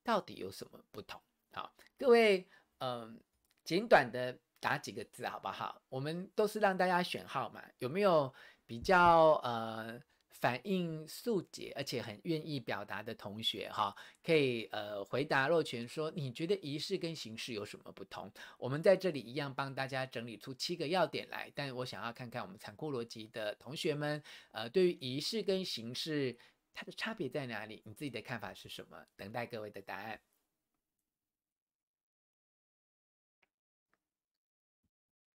[0.02, 1.22] 到底有什么不同？
[1.52, 2.48] 好，各位，
[2.78, 3.22] 嗯，
[3.62, 5.80] 简短的打几个字好不好？
[5.88, 8.34] 我们都是让大家选号码，有没有
[8.66, 10.02] 比较呃？
[10.40, 18.30] 反应速捷，而且很愿意表达的同学哈，可以呃回答若泉说，你觉得仪式跟形式有什么不同？
[18.58, 26.36] 我们在这里一样帮大家整理出七个要点来，但我想要看看我们残酷逻辑的同学们，呃，对于仪式跟形式
[26.74, 27.80] 它的差别在哪里？
[27.86, 29.06] 你自己的看法是什么？
[29.16, 30.20] 等待各位的答案。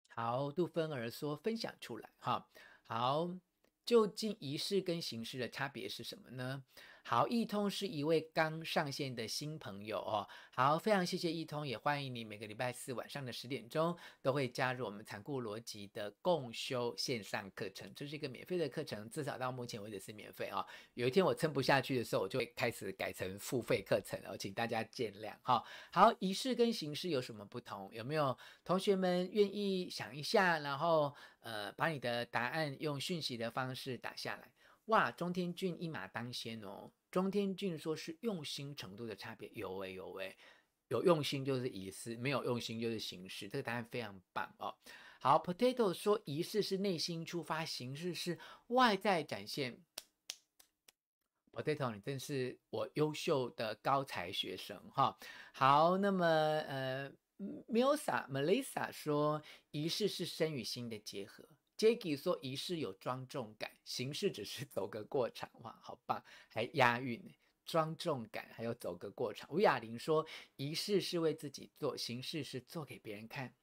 [0.10, 2.49] 好，杜芬儿说分享出来哈，
[2.83, 3.46] 好。
[3.88, 6.62] 究竟仪式跟形式的差别是什么呢？
[7.09, 10.27] 好，易通是一位刚上线的新朋友哦。
[10.51, 17.89] 好，非常谢谢易通，也欢迎你每个礼拜四晚上的十点钟都会加入我们残酷逻辑的共修线上课程。
[17.95, 20.65] 这是一个免费的课程，至少到目前为止是免费、哦。
[20.95, 27.89] 有一天我撑不下去的时候，我就会开始改成付费课程哦，请大家见谅哈、好，仪式跟形式有什么不同？
[27.93, 34.51] 有没有同学们愿意想一下，然后呃把你的答案用讯息的方式打下来？
[34.87, 36.89] 哇，中天俊一马当先哦！
[37.09, 40.35] 中天俊说是用心程度的差别，有诶有诶，
[40.89, 43.47] 有用心就是仪式，没有用心就是形式。
[43.47, 44.75] 这个答案非常棒哦。
[45.19, 49.81] 好，Potato 说仪式是内心出发，形式是外在展现。
[51.51, 55.17] Potato，你真是我优秀的高才学生哈、
[55.53, 57.11] 好，那么呃
[57.67, 59.41] ，Milsa Melissa 说
[59.71, 61.43] 仪式是身与心的结合。
[61.77, 67.35] Jacky 说仪式有庄重感，形式只是走个过场，哇，好棒，还押韵呢，
[67.65, 69.47] 庄重感还有走个过场。
[69.51, 73.53] 吴雅玲说仪式是为自己做，形式是做给别人看，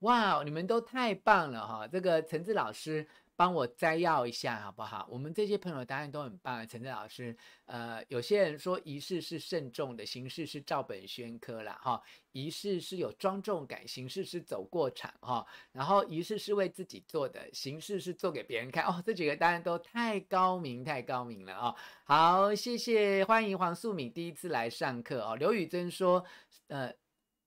[0.00, 1.88] 哇，你们都太棒了哈！
[1.88, 3.08] 这个陈志老师。
[3.42, 5.04] 帮我摘要一下好不好？
[5.10, 6.64] 我们这些朋友答案都很棒啊。
[6.64, 11.76] 陈正老师，呃，有些人说仪式是慎重的，形式是照本宣科啦。
[11.82, 12.00] 哈。
[12.30, 15.44] 仪式是有庄重感，形式是走过场哈。
[15.72, 18.84] 然后仪式是为自己做的，形式是做给别人看。
[18.84, 21.74] 哦，这几个答案都太高明，太高明了哦。
[22.04, 25.34] 好，谢谢，欢迎黄素敏第一次来上课哦。
[25.34, 26.24] 刘宇珍说，
[26.68, 26.92] 呃。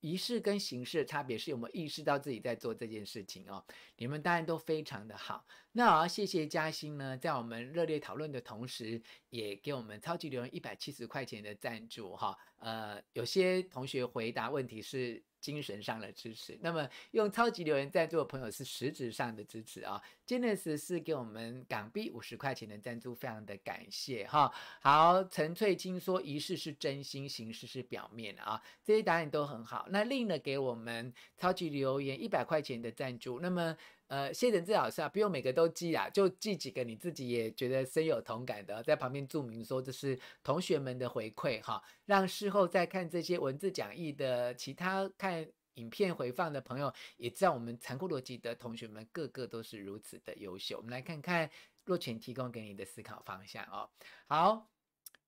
[0.06, 3.64] 仪式跟形式的差别是有没有意识到自己在做这件事情哦？
[3.98, 5.44] 你们当然都非常的好。
[5.72, 12.38] 那我要谢谢嘉欣呢，在我们热烈讨论的同时，也给我们超级留言一百七十块钱的赞助哈。
[12.60, 15.24] 呃，有些同学回答问题是。
[15.46, 20.02] 精神上的支持，那么用超级留言赞助的朋友是实质上的支持啊。
[20.26, 24.52] Jeness 是给我们港币五十块钱的赞助，非常的感谢哈。
[24.82, 29.86] 好，陈翠青说仪式是真心，形式是表面啊，这些答案都很好。
[29.92, 33.78] 那另呢给我们超级留言一百块钱的赞助，那么。
[34.08, 50.78] 呃，谢陈志老师啊，不用每个都记啊，就记几个你自己也觉得深有同感的，在旁边注明说这是同学们的回馈哈，让事后再看这些文字讲义的其他看影片回放的朋友，也知道我们残酷逻辑的同学们个个都是如此的优秀。
[50.78, 51.50] 我们来看看
[51.84, 53.90] 若泉提供给你的思考方向哦。
[54.28, 54.70] 好，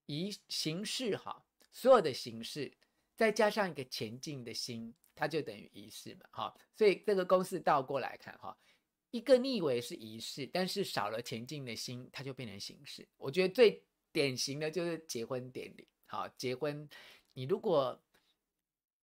[0.06, 1.42] 以形式哈，
[1.72, 2.72] 所有的形式
[3.16, 6.54] 再加上一个前进的心，它就等于仪式嘛哈。
[6.76, 8.56] 所以这个公式倒过来看哈。
[9.10, 13.08] 一个逆位是仪式，但是少了前进的心，它就变成形式。
[13.16, 15.88] 我觉得最典型的就是结婚典礼。
[16.04, 16.86] 好，结婚，
[17.32, 17.98] 你如果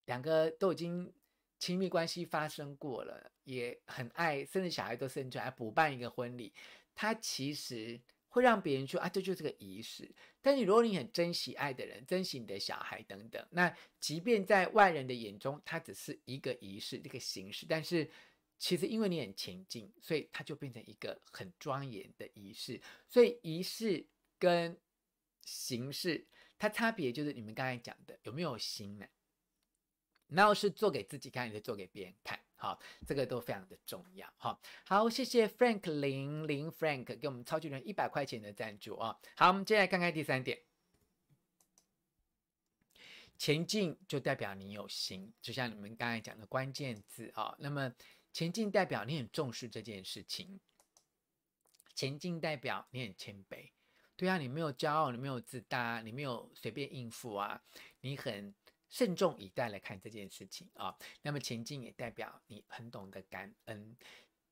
[0.05, 1.11] 两个都已经
[1.57, 6.53] 亲密关系发生过了，也很爱，甚至小孩都生出来，补办一个婚礼，
[6.93, 7.99] 它其实
[8.35, 10.13] 会让别人说啊，这就是个仪式。
[10.41, 18.11] 但是如果你很珍惜爱的人，珍惜你的小孩等等，那即便在外人的眼中，它只是一个仪式，一个形式，但是。
[18.57, 22.81] 其实因为你很前进，所以它就变成一个很庄严的仪式。
[23.05, 24.07] 所以仪式
[24.39, 24.79] 跟
[25.43, 26.25] 形式，
[26.57, 29.05] 它差别就是你们刚才讲的有没有心呢？
[30.27, 32.39] 然后是做给自己看，还是做给别人看？
[32.65, 34.27] 好，这个都非常的重要。
[34.37, 39.15] 好，好，谢谢 Frank 零零 Frank 给我们超级人一百块钱的赞助啊。
[39.35, 40.59] 好，我们接下来看看第三点，
[43.37, 47.55] 前进就代表你有心，就像你们刚才讲的关键字啊。
[47.59, 47.93] 那么
[48.33, 50.59] 前进代表你很重视这件事情，
[51.93, 53.69] 前进代表你很谦卑，
[54.15, 57.61] 对啊，你没有骄傲，你没有自大，你没有随便应付啊，
[58.01, 58.55] 你很
[58.89, 60.95] 慎重以待来看这件事情啊。
[61.21, 63.95] 那么前进也代表你很懂得感恩，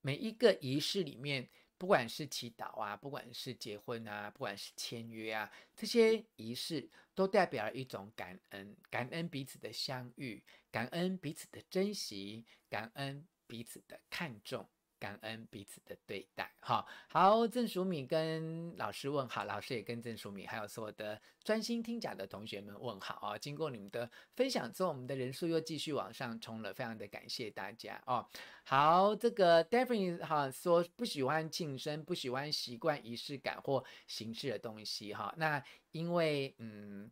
[0.01, 13.27] 每一个仪式里面，不管是祈祷啊，不管是结婚啊，不管是签约啊，这些仪式都代表了一种感恩，感恩彼此的相遇，感恩彼此的珍惜，感恩。
[13.45, 14.67] 彼此的看重，
[15.03, 16.49] 感恩彼此的对待。
[16.61, 23.37] 哈，好，郑淑敏跟老师问好，老师也跟郑淑敏还有所有的专心听讲的同学们问好啊！
[23.37, 28.25] 经过你们的分享之后，我们的人数又继续往上冲了，非常的感谢大家哦。
[28.63, 35.33] 好，这个 Daphne 哈说不喜欢庆生，不喜欢习惯仪式感或形式的东西哈。
[35.35, 37.11] 那因为嗯，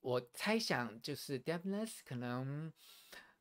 [0.00, 2.72] 我猜想就是 Daphne 可能。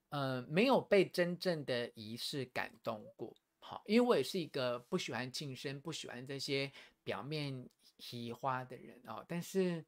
[0.10, 3.36] 呃，没有被真正的仪式感动过，
[3.70, 6.72] 好，因为我也是一个不喜欢庆生、不喜欢这些
[7.04, 7.68] 表面
[8.00, 9.26] 虚花的人哦。
[9.28, 9.84] 但是，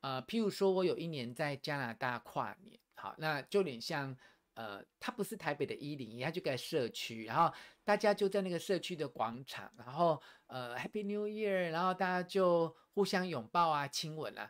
[0.00, 4.16] 呃，譬如说我有一年在加拿大跨年，好，那就有点像，
[4.54, 7.52] 呃，它不是台北的一零一，它就在社区，然后
[7.82, 14.48] 大家就在那个社区的广场，然后呃，Happy New Year，然后大家就互相拥抱啊、亲吻啊，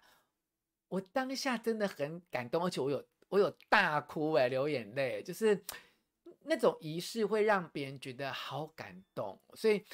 [0.89, 3.03] 我当下真的很感动，而且我有。
[3.29, 5.61] 我有大哭哎，流眼泪，就是
[6.49, 9.85] 那种仪式会让别人觉得好感动，所以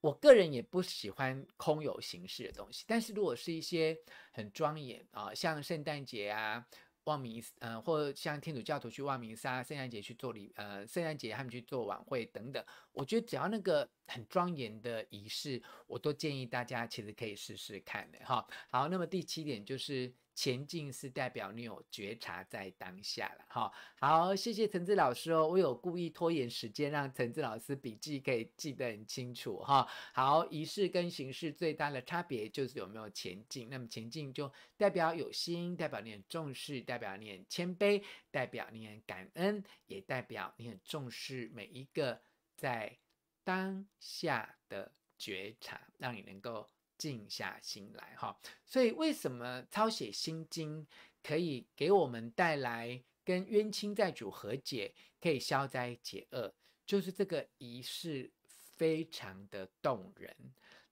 [0.00, 2.84] 我个人也不喜欢空有形式的东西。
[2.86, 3.98] 但是如果是一些
[4.32, 6.66] 很庄严啊，像圣诞节啊、
[7.04, 18.46] 望弥呃，或像天主教徒去望弥撒，圣诞节去做礼呃，圣诞节他们去做晚会等等，我觉得只要那个很庄严的仪式，我都建议大家其实可以试试看的哈。
[18.70, 20.12] 好，那么第七点就是。
[20.38, 29.84] 前进是代表你有觉察在当下了，哈，好，谢谢陈志老师哦，我有故意拖延时间，让陈志老师笔记可以记得很清楚，哈，
[30.14, 42.22] 好，仪式跟形式最大的差别就是有没有前进，那么前进就代表有心，代表你很重视，代表你很谦卑，代表你很感恩，也代表你很重视每一个
[42.54, 42.96] 在
[43.42, 46.68] 当下的觉察，让你能够。
[46.98, 48.36] 静下心来，哈，
[48.66, 50.86] 所以为什么抄写心经
[51.22, 56.52] 可以给我们带来跟冤亲债主和解，可以消灾解厄？
[56.84, 58.30] 就是这个仪式
[58.76, 60.34] 非常的动人，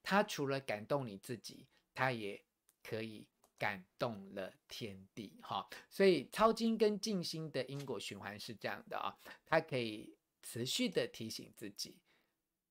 [0.02, 2.42] 它除了感动你自己，它也
[2.82, 3.26] 可以
[3.59, 5.66] 感动了天地，哈。
[5.88, 11.98] 所以抄经跟静心的因果循环是这样的啊，它可以持续的提醒自己。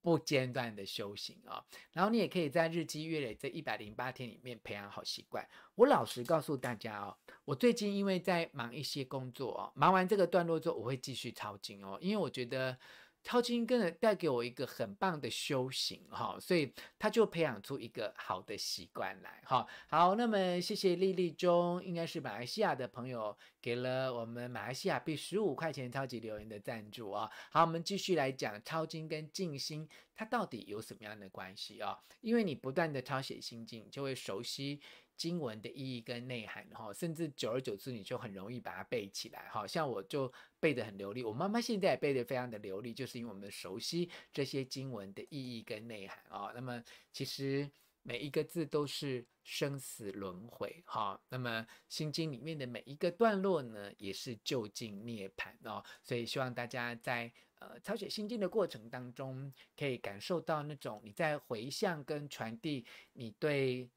[0.05, 5.43] 不间断的修行啊、然后你也可以在日积月累这一百零八天里面培养好习惯。
[5.73, 12.77] 我老实告诉大家哦，我最近因为在忙一些工作哦，忙完这个段落之后，我会继续抄经哦，因为我觉得。
[13.25, 19.65] 抄经跟着带给我一个很棒的修行哈，所以他就培养出一个好的习惯来哈。
[19.87, 27.27] 好，那么谢谢丽丽中，应该是马来西亚的朋友给了我们马来西亚币十五块钱超级留言的赞助啊。
[27.49, 31.97] 好，我们继续来讲抄经跟静心，它到底有什么样的关系啊？
[32.21, 34.79] 因为你不断的抄写心经，就会熟悉。
[35.17, 46.51] 经文的意义跟内涵，哈，甚至久而久之，你就很容易把它背起来，哈，像我就背得很流利，我妈妈现在也背得非常的流利，就是因为我们熟悉这些经文的意义跟内涵啊。
[46.53, 47.69] 那么，其实
[48.03, 51.19] 每一个字都是生死轮回，哈。
[51.29, 55.83] 那么，心经里面的每一个段落呢，也是究竟涅槃哦。
[56.03, 63.89] 所以，希望大家在呃抄写心经的过程当中，可以感受到那种你在回向跟传递你对。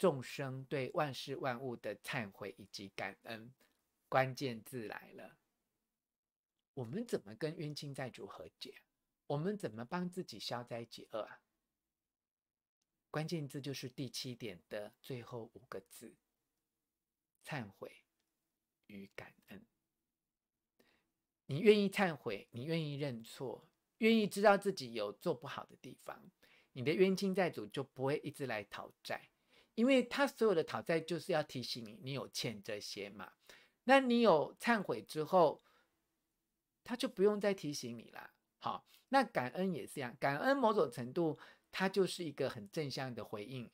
[0.00, 3.52] 众生对万事万物的忏悔以及感恩，
[4.08, 5.36] 关键字来了。
[6.72, 8.80] 我们怎么跟冤亲债主和解？
[9.26, 11.42] 我们怎么帮自己消灾解厄啊？
[13.10, 16.16] 关键字就是第七点的最后五个字：
[17.44, 18.06] 忏悔
[18.86, 19.66] 与感恩。
[21.44, 26.30] 你愿意忏悔，你愿意认错，愿意知道自己有做不好的地方，
[26.72, 29.28] 你的冤亲债主就不会一直来讨债，
[29.80, 33.32] 因为他所有的讨债就是要提醒你，你有欠这些嘛。
[33.84, 35.62] 那你有忏悔之后，
[36.84, 38.30] 他就不用再提醒你了。
[38.58, 41.38] 好，那感恩也是一样，感恩某种程度。
[41.72, 43.70] 它就是一个很正向的回应，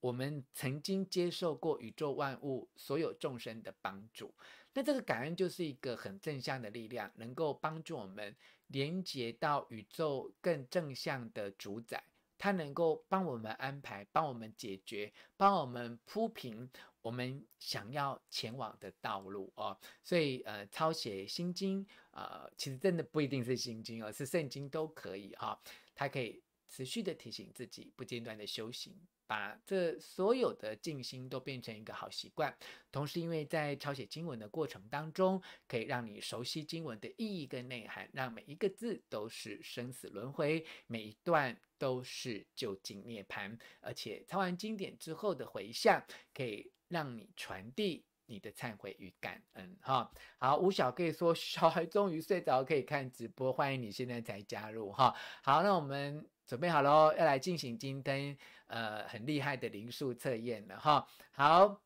[0.00, 4.34] 我们曾经接受过宇宙万物所有众生的帮助，
[4.74, 8.36] 那这个感恩就是一个很正向的力量，能够帮助我们
[8.66, 12.04] 连接到宇宙更正向的主宰，
[12.38, 16.70] 他能够帮我们安排，帮我们解决，帮我们铺平
[17.02, 19.76] 我们想要前往的道路哦。
[20.02, 25.58] 所以呃，抄写心经，呃，其实真的不一定是心经，哦是圣经都可以哈、哦，
[25.94, 26.42] 它可以。
[26.70, 28.94] 持续的提醒自己，不间断的修行，
[29.28, 32.56] 把这所有的静心都变成一个好习惯。
[32.90, 43.56] 同时，因为在抄写经文的过程当中，可以让你熟悉经文的意义跟内涵，让每一个字都是生死轮回，每一段都是究竟涅槃。
[43.80, 46.02] 而且抄完经典之后的回向，
[46.32, 49.76] 可以让你传递你的忏悔与感恩。
[49.82, 54.90] 哈，好，吴小可以说 小孩终于睡着，可以看直播，欢迎你现在才加入。
[54.90, 56.26] 哈，好，那我们。
[56.48, 58.34] 准备好喽，要来进行今天
[58.68, 61.06] 呃很厉害的灵数测验了哈。
[61.32, 61.82] 好，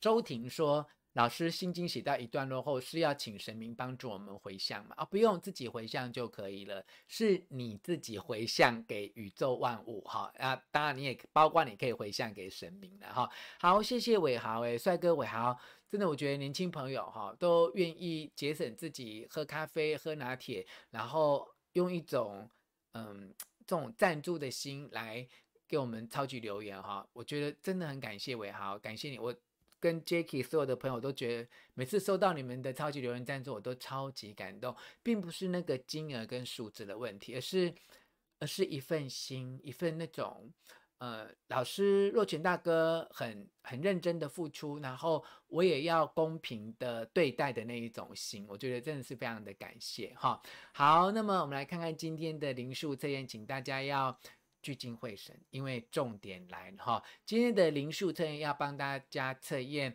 [0.00, 4.96] 周婷说，老师心经写到一段落后是要请神明帮助我们回向吗？
[4.98, 6.84] 啊，不用，自己回向就可以了。
[7.06, 13.30] 是你自己回向给宇宙万物哈啊，当然你也包括你可以回向给神明的哈。
[13.60, 15.56] 好，谢谢伟豪诶，帅哥伟豪，
[15.88, 22.50] 真的我觉得年轻朋友哈都愿意节省自己喝咖啡喝拿铁，然后用一种。
[22.96, 23.34] 嗯，
[23.66, 25.26] 这种赞助的心来
[25.68, 29.18] 给我们超级留言哈，我觉得真的很感谢伟豪，感谢你。
[29.18, 29.34] 我
[29.78, 37.74] 跟 Jacky 所有的朋友都觉得，每次收到你们的超级留言赞助，我都超级感动，并不是那个金额跟数字的问题，而是
[38.38, 40.52] 而是一份心，一份那种。
[40.98, 50.40] 呃，老师若权大哥很很认真的付出，然后我也要公平的对待的那一种心，我觉得真的是非常的感谢哈。
[50.72, 54.18] 好，那么我们来看看今天的灵数测验，请大家要
[54.62, 57.04] 聚精会神，因为重点来了哈。
[57.26, 59.94] 今天的灵数测验要帮大家测验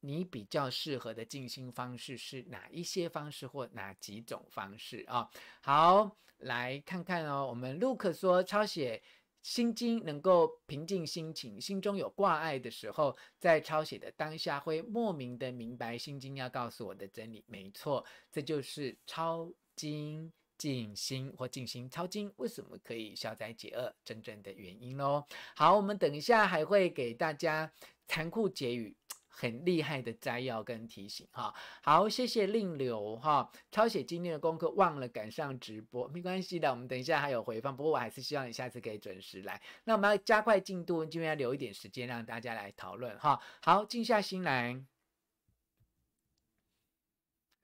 [0.00, 5.30] 你比较适合的静心方式是哪一些方式或哪几种方式啊？
[5.60, 7.46] 好，来看看哦。
[7.48, 9.00] 我们 Luke 说抄写。
[9.42, 17.42] 心经能够平静心情，心中有挂碍的时候，在抄写的当下会莫名的明白心经要告诉我的真理。
[17.46, 25.24] 没错，这就是抄经静心或静心抄经为什么可以消灾解厄真正的原因喽。
[25.56, 27.72] 好，我们等一下还会给大家
[28.06, 28.94] 残酷结语。
[29.32, 39.62] 很厉害的摘要跟提醒哈，好，谢谢令流哈，抄写今天的功课忘了赶上直播，没关系的，我们等一下还有回放，不过我还是希望你下次可以准时来。
[39.84, 43.40] 那我们要加快进度，就要留一点时间让大家来讨论哈。
[43.62, 44.84] 好，静下心来，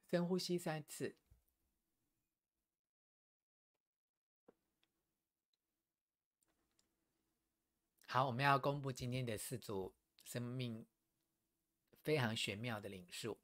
[0.09, 1.15] 深呼吸三次。
[8.07, 9.93] 好，我们要公布今天的四组
[10.23, 10.85] 生命。
[12.07, 13.37] 非常玄妙的灵数，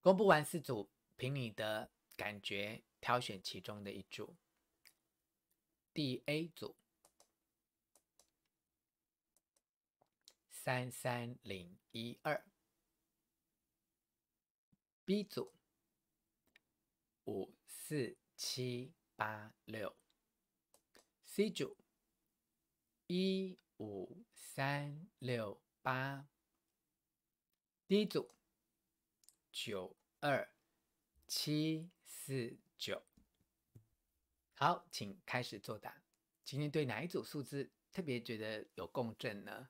[0.00, 4.36] 公布完四组，凭你的感觉挑选其中的一组。
[5.94, 6.74] 第 A 组
[10.50, 12.44] 三三零一二
[15.04, 15.54] ，B 组
[17.26, 19.96] 五四七八六
[21.26, 21.76] ，C 组
[23.06, 26.26] 一五三六八。
[27.92, 28.26] 第一组
[29.50, 30.50] 九二
[31.26, 33.02] 七四九，
[34.54, 36.02] 好，请开始作答。
[36.42, 39.68] 今天对哪一组数字特别觉得有共振呢？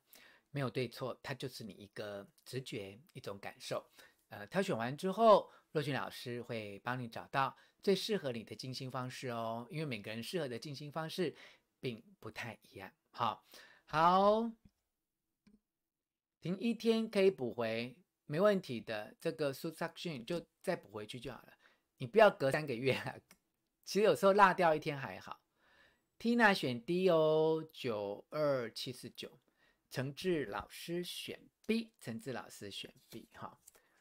[0.51, 3.85] 没有对错，它就是你一个直觉，一种感受。
[4.29, 9.67] 呃，挑选完之后，若君老师会帮你找到最适合你的静心方式哦。
[9.69, 11.35] 因为每个人适合的静心方式
[11.81, 12.89] 并不太一样。
[13.11, 13.45] 好，
[13.83, 14.49] 好，
[16.39, 17.97] 停一天可以补回。
[18.25, 21.53] 没问题的，这个 suction 就再补回去就好了。
[21.97, 23.15] 你不要隔三个月啊，
[23.85, 25.41] 其实有时候落掉一天还好。
[26.19, 29.39] Tina 选 D 哦，九二七四九。
[29.89, 33.59] 诚志老师选 B，诚志老师选 B 哈。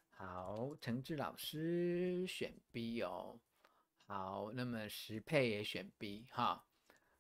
[0.09, 3.41] 好，诚志老师选 B 哦。
[4.07, 6.65] 好，那么石佩也选 B 哈。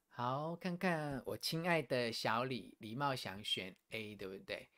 [0.08, 4.70] 好，看看我亲爱的小李李茂祥选 A 对不对？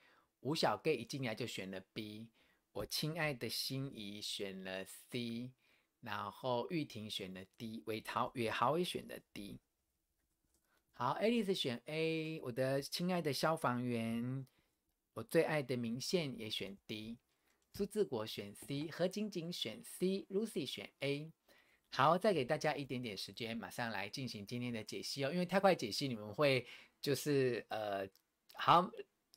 [0.45, 2.29] 吴小 g 一进来就选了 B。
[2.73, 5.51] 我亲爱的心仪选了 C，
[6.01, 9.59] 然后玉婷选了 D，伟豪伟豪也选了 D。
[10.93, 12.41] 好，Alice 选 A。
[12.43, 14.47] 我的亲爱的消防员，
[15.15, 17.17] 我最爱的明宪也选 D。
[17.73, 21.33] 朱志国选 C，何晶晶选 C，Lucy 选 A。
[21.91, 25.33] 好，再给大家一点点时间，马上来进行今天的解析哦。
[25.33, 26.67] 因为太快解析，你们会
[27.01, 28.07] 就是呃，
[28.53, 28.91] 好，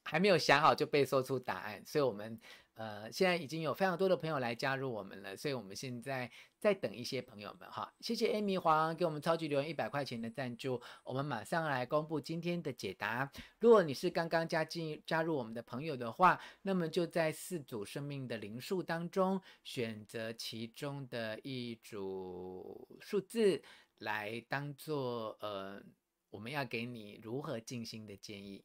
[0.08, 2.40] 还没有想好就被说出答案，所以我们。
[2.80, 6.30] 呃，现在已经有非常多的朋友来加入我们了，所以我们现在
[6.60, 7.92] 在等一些朋友们哈。
[8.02, 13.32] 谢谢 Amy 黄给我们超级留言一百块钱的赞助，我们马上来公布今天的解答。
[13.60, 23.60] 如果你是刚刚加进加入我们的朋友的话，那么就在四组生命的灵数当中选择其中的一组数字
[23.98, 25.82] 来当做呃，
[26.30, 28.64] 我们要给你如何静心的建议。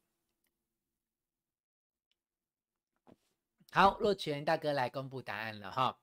[3.73, 5.97] 好，若权大哥来公布答案了哈。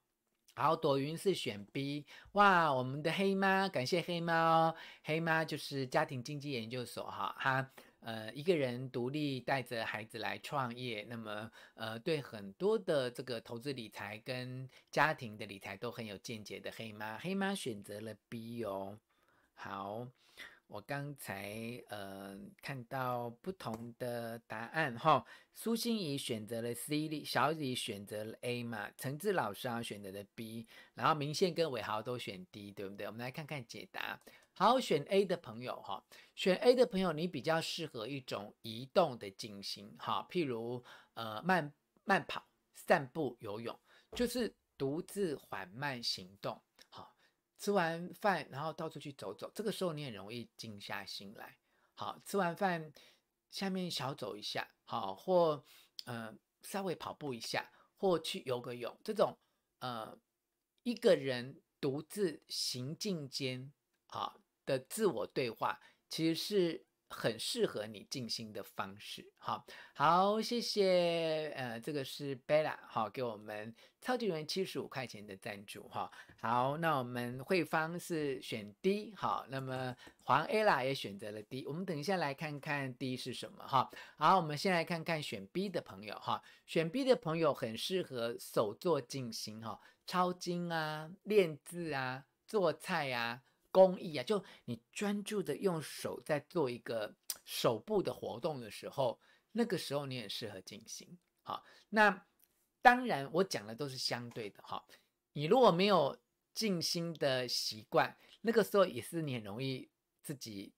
[0.54, 4.74] 好，朵云是选 B，哇，我们的黑妈，感谢黑妈哦。
[5.04, 18.98] 黑妈就是家庭经济研究所哈，她呃一个人独立带着孩子来创业，那么呃对很多的这个投资理财跟家庭的理财都很有见解的黑妈，黑妈选择了 B 哦。
[19.54, 20.08] 好。
[20.70, 30.64] 我刚才呃看到不同的答案哈，苏心怡选择了 C，小李选择了 A 嘛，陈志老师啊选择了 B，
[30.94, 33.04] 然后明宪跟伟豪都选 D，对不对？
[33.08, 34.20] 我们来看看解答。
[34.54, 36.00] 好，选 A 的朋友哈，
[36.36, 41.72] 选 A 的朋友，你比较适合一种移动的进行哈，譬如呃慢
[42.04, 42.46] 慢跑、
[42.76, 43.76] 散步、游泳，
[44.12, 46.62] 就是独自缓慢行动。
[47.60, 51.56] 吃完饭，然后到处去走走，这个时候你很容易静下心来。
[51.94, 52.92] 好，吃完饭
[53.50, 55.64] 下面小走一下，好，或
[56.06, 59.38] 呃稍微跑步一下，或去游个泳，这种
[59.78, 60.18] 呃
[60.82, 63.70] 一个人独自行进间
[64.06, 64.34] 啊
[64.64, 66.86] 的自我对话，其实是。
[67.10, 93.42] 很适合你静心的方式，好，好，谢谢，呃，这个是 Bella，好，给我们超级人七十五块钱的赞助，哈，好，那我们慧芳是选 D，好，那么黄 Ella 也选择了 D，我们等一下来看看 D 是什么，哈，好，我们先来看看选 B 的朋友，哈，选 B 的朋友很适合手作静心，哈，抄经啊，练字啊，做菜啊。
[93.70, 97.14] 工艺啊，就你专注的用手在做一个
[97.44, 99.20] 手部的活动的时候，
[99.52, 101.18] 那个时候你很适合静心。
[101.42, 102.26] 好，那
[102.82, 104.84] 当然我讲的都是相对的哈。
[105.32, 106.18] 你如果没有
[106.52, 109.88] 静心的习惯，那个时候也是你很容易
[110.22, 110.72] 自己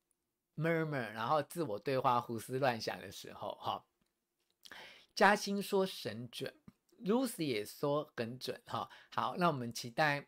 [0.57, 3.85] murmur，然后自我对话、胡思乱想的时候哈。
[5.15, 6.55] 嘉兴说神准
[7.05, 8.89] ，Lucy 也说很准哈。
[9.11, 10.27] 好，那我们期待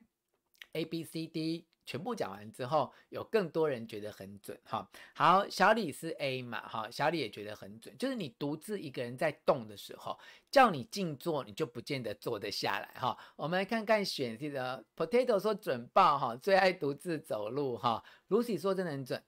[0.72, 1.66] A B C D。
[1.86, 4.88] 全部讲完之后，有更多人觉得很准哈。
[5.14, 7.96] 好，小李是 A 嘛哈，小李也觉得很准。
[7.98, 10.18] 就是你独自一个人在动的时候，
[10.50, 13.16] 叫你静坐，你就不见得坐得下来哈。
[13.36, 18.02] 我们来看看选这个 Potato 说准爆哈，最爱独自走路哈。
[18.28, 19.22] Lucy 说真的很准。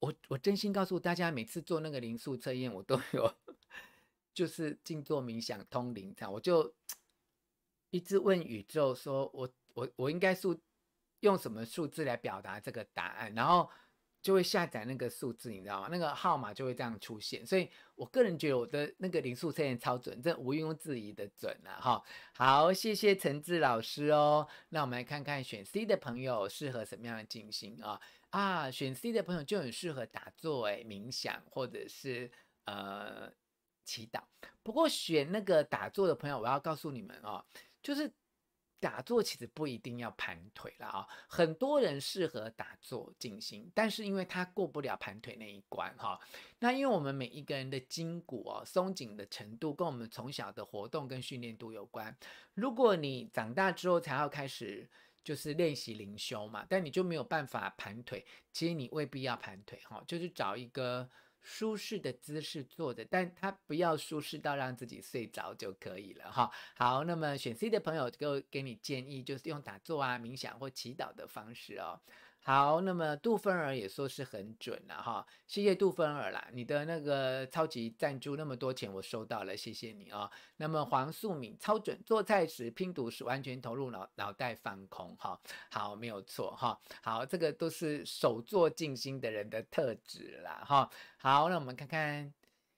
[0.00, 3.34] 我我真心告诉大家，每次做那个灵数测验，我都有
[4.32, 6.74] 就是静坐冥想通灵这样，我就
[7.90, 10.58] 一直问宇宙说，我我我应该数。
[11.20, 13.68] 用什么数字来表达这个答案，然后
[14.20, 15.88] 就会下载那个数字，你知道吗？
[15.90, 17.46] 那个号码就会这样出现。
[17.46, 22.02] 所以我个人觉得我的那个灵数测验超准，这毋庸置疑的准了哈。
[22.34, 24.46] 好，谢谢陈志老师哦。
[24.68, 28.00] 那我们来看看选 C 的朋友适合什么样的进行啊？
[28.30, 32.30] 啊，选 C 的朋友就很适合打坐、诶，冥想或者是
[32.64, 33.32] 呃
[33.84, 34.20] 祈祷。
[34.62, 37.44] 不过选那个打坐的朋友，我要告诉你们哦，
[37.82, 38.12] 就是。
[38.80, 46.18] 打坐其实不一定要盘腿了啊，很多人适合打坐静心，但是因为他过不了盘腿那一关哈。
[46.58, 52.16] 那因为我们每一个人的筋骨哦松紧的程度跟我们从小的活动跟训练度有关。
[52.54, 54.88] 如果你长大之后才要开始
[55.22, 61.08] 就是练习灵修嘛，但你就没有办法盘腿，其实你未必要盘腿哈，就是找一个。
[61.40, 66.50] 舒适的姿势坐着，但他不要舒适到让自己睡着就可以了哈。
[66.76, 72.00] 好，那么选 C 的朋友就给你建议，就是用打坐啊、冥想或祈祷的方式哦。
[72.40, 85.38] 好，那么杜芬儿也说是很准了哈，谢谢杜芬儿啦，你的那个超级赞助那么多钱我收到了，谢谢你啊、那么黄素敏超准，做菜时拼读是完全投入脑脑袋放空哈，
[85.70, 90.88] 好没有错哈，好这个都是手作静心的人的特质啦哈。
[91.18, 92.32] 好，那我们看看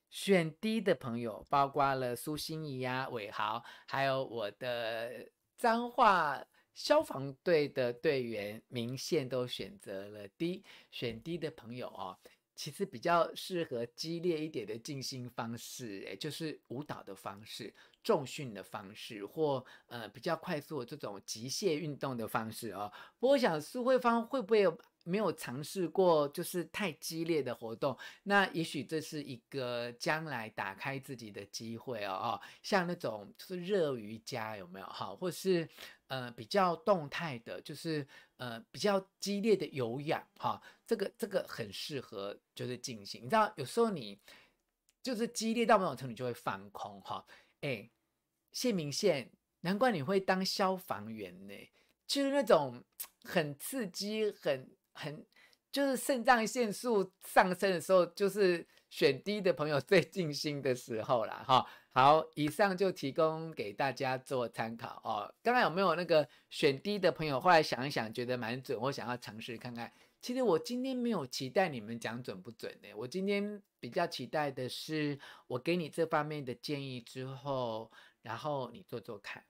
[0.09, 6.43] 选 D 的朋友，包括了苏心怡呀、伟豪，还有我的脏话。
[6.73, 12.17] 消防队的队员明线都选择了 D，选 D 的朋友哦，
[12.55, 22.91] 其实比较适合激烈一点的静心方式，诶，就是舞蹈的方式、重训的方式，或呃比较快速的这种极限运动的方式哦。
[23.19, 24.65] 不过我想苏慧芳会不会？
[25.03, 32.11] 没有尝试过，就是太激烈的活动，那也许这是一个将来打开自己的机会哦。
[32.13, 35.15] 哦，像那种就是热瑜伽有没有哈？
[35.15, 35.67] 或是
[36.05, 38.05] 呃比较动态的，就是
[38.37, 43.25] 呃比较激烈的有氧哈，这个这个很适合就是进行。
[43.25, 44.19] 你知道有时候你
[45.01, 47.25] 就是激烈到某种程度，你就会放空哈。
[47.61, 47.89] 哎，
[48.51, 49.31] 谢明宪，
[49.61, 51.53] 难怪你会当消防员呢，
[52.05, 52.83] 就是那种
[53.23, 54.69] 很刺激很。
[54.93, 55.25] 很
[55.71, 61.65] 就是肾上腺素上升的时候，就是选 D 的朋友最尽心的时候了哈。
[61.91, 65.33] 好，以上就提供给大家做参考哦。
[65.41, 69.91] 刚刚有没有那个选 D 的朋友，后来想一想觉得蛮准，我想要尝试看看。
[70.21, 79.43] 其实我今天没有期待你们讲准不准呢，我今天比较期待的是我给你这方面的建议之后，然后你做做看，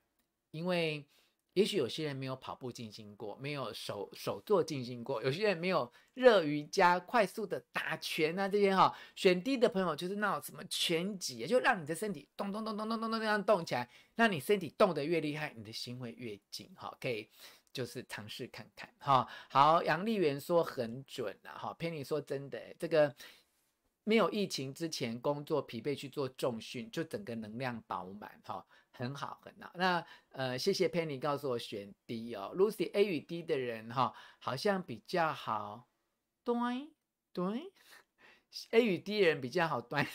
[0.52, 1.06] 因为。
[1.54, 16.96] 也许有些人没有跑步静心过，没有手手做静心过；有些人没有热瑜伽、快速的打拳啊，这些哈，选 D 的朋友就是那种什么拳击，就让你的身体咚咚咚咚咚咚咚这样动起来，让你身体动得越厉害，你的心会越静哈。
[17.02, 17.28] 可以
[17.74, 19.28] 就是尝试看看哈。
[19.50, 23.14] 好，杨丽媛说很准啊哈，Penny 说真的，这个
[24.12, 28.66] 没有疫情之前工作疲惫去做重训，就整个能量饱满哈。
[28.92, 29.72] 很好，很好。
[29.76, 35.88] 那呃，谢谢 Penny 告诉我选 D 哦，Lucy A 与 D 的人哈、好像比较好。
[36.44, 36.54] 对
[37.32, 37.72] 对
[38.72, 40.06] ，A 与 D 的人比较好对。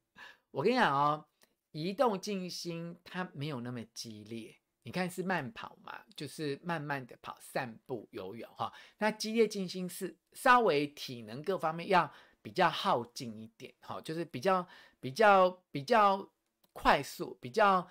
[0.50, 1.26] 我跟你讲哦，
[1.72, 4.56] 移动静心它没有那么激烈。
[4.84, 12.10] 你看是慢跑嘛，就是慢慢的跑、散步、游泳哈、那激烈静心是稍微体能各方面要
[12.42, 14.66] 比较耗尽一点哈、就是比较
[15.00, 16.28] 比较比较
[16.72, 17.88] 快速，比较。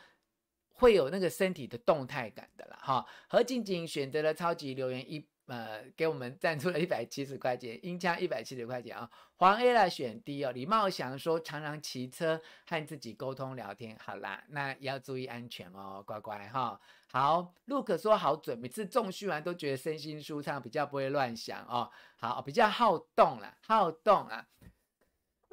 [0.74, 3.06] 会有那个身体的动态感的啦，哈。
[3.28, 9.10] 何静静选择了超级留言一，呃，给我们赞助了一百七十块钱，音枪一百七十块钱啊。
[9.36, 10.52] 黄 A 来选 D 哦。
[10.54, 16.80] 李茂祥说常常骑车和自己沟通聊天，好啦，那要注意安全哦，乖乖哈。
[17.08, 21.92] 好，Look 说好准，每次重训完都觉得身心舒畅，比较不会乱想哦。
[22.16, 24.48] 好，比较好动啦，好动啊。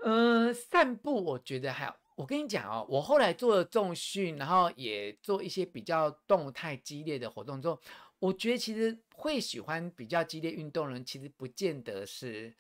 [0.05, 1.92] 嗯、散步我觉得还。
[2.14, 7.80] 我跟你讲哦，我后来做了重训，然后也做一些比较动态激烈的活动之后，
[8.18, 12.52] 我觉得其实会喜欢比较激烈运动的人，其实不见得是，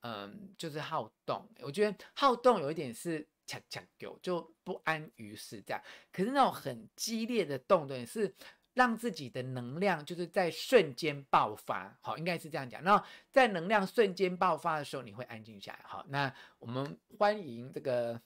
[0.00, 1.48] 嗯，就是好动。
[1.60, 5.82] 我觉得好动有一点是恰恰狗，就不安于是这样。
[6.12, 8.34] 可是那种很激烈的动的人，是
[8.74, 11.96] 让自己的能量就是在瞬间爆发。
[12.02, 12.82] 好，应该是这样讲。
[12.82, 15.80] 然后在能量瞬间爆发的时候，你会安静下来。
[15.84, 18.20] 好，那我们欢迎这个。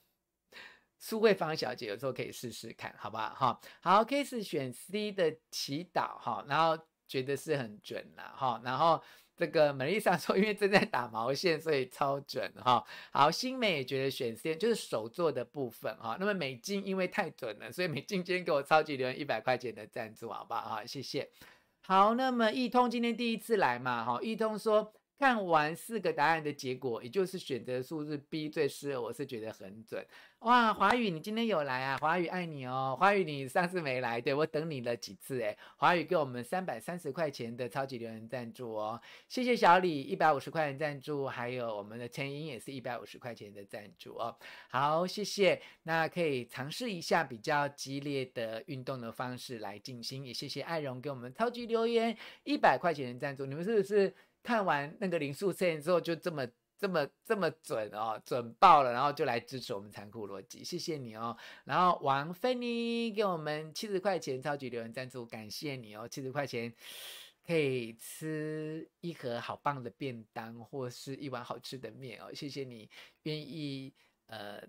[1.03, 3.33] 苏慧芳小姐有时候可以试试看，好不好？
[3.33, 6.77] 哈，好，case 选 C 的祈祷，哈，然后
[7.07, 9.01] 觉得是很准了，哈，然后
[9.35, 20.61] 这个 Melissa 说，因为正在打毛线，所以超准，哈，好，新美也觉得选 C 就是手做的部分，哈，那么美静因为太准了，所以美静今天给我超级留言一百块钱的赞助，好不好？
[20.61, 21.27] 哈，谢谢。
[21.87, 24.93] 好，那么易通今天第一次来嘛，哈，易通说。
[25.21, 30.03] 看完四个答案的结果，也就是选择数字 B 最适合，我是觉得很准。
[30.39, 31.95] 哇，华宇，你今天有来啊？
[32.01, 32.97] 华宇爱你哦。
[32.99, 35.55] 华宇，你上次没来，对，我等你了几次诶。
[35.77, 44.35] 华宇给我们三百三十块钱的超级留言赞助哦，谢谢小李一百五十块钱赞助，还有我们的陈英也是一百五十块钱的赞助哦。
[44.71, 45.61] 好，谢谢。
[45.83, 54.11] 那可以尝试一下比较激烈的运动的方式来进行，也谢谢艾荣给我们超级留言一百块钱的赞助，你们是不是？
[54.43, 61.37] 看完那个零数测验之后，就这么这么这么准哦，准爆了，然后就来支持我们残酷逻辑，谢谢你哦。
[61.63, 66.73] 然后王菲妮给我们七十块钱超级留言赞助，感谢你哦，七十块钱
[67.45, 72.89] 可以吃一盒好棒的便当或是一碗好吃的面哦，谢谢你
[73.23, 73.93] 愿意
[74.25, 74.59] 呃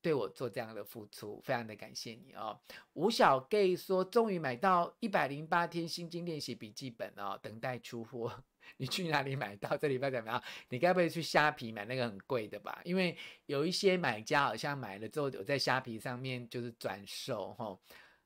[0.00, 2.56] 对我做这样的付出，非常的感谢你哦。
[2.92, 8.44] 吴小 gay 说，终于买到一百零八天心经练习笔记本哦，等待出货。
[8.76, 9.74] 你去哪里买到？
[9.78, 10.42] 这礼拜怎么样？
[10.70, 12.80] 你该不会去虾皮买那个很贵的吧？
[12.84, 17.66] 因为有一些买家好像买了之后有在虾皮上面就是转售哈。
[17.66, 17.78] 哦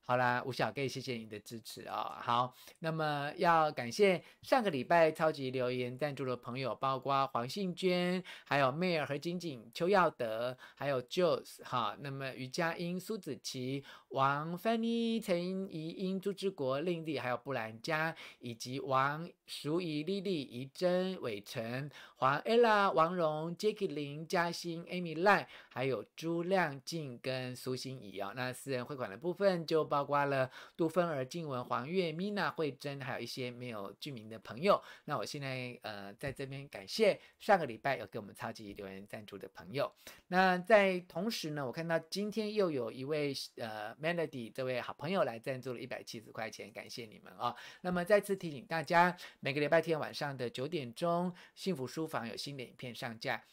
[0.02, 2.18] 好啦，吴小 gay，谢谢你的支持啊、哦！
[2.20, 11.96] 好，那么要感谢上个礼拜超级留言赞助的朋友，包括黄信娟，还有妹儿何晶晶、邱耀德，还有 Jules 哈。
[12.00, 15.40] 那么于佳音、苏子琪、王 Fanny、陈
[15.72, 28.32] 怡英、朱之国、令弟，还有布兰佳，以及王淑仪、丽丽、怡珍、伟成、黄 Ella、王蓉、Jacky 林、嘉欣、Amy 赖，还有朱亮静跟苏心怡啊。
[28.36, 30.04] 那私人汇款的部分就包。
[30.10, 34.82] 括了杜芬儿、静文、黄月、Mina、慧珍，还有一些没有具名的朋友。
[35.04, 39.92] 那我现在呃在这边感谢上个礼拜有给我们超级留言赞助的朋友。
[40.26, 47.56] 那在同时呢，我看到今天又有一位呃 Melody 这位好朋友来赞助了一百七十块钱，感谢你们啊、哦。
[47.82, 53.46] 那么再次提醒大家，每个礼拜天晚上的九点钟，幸福书房有新的影片上架，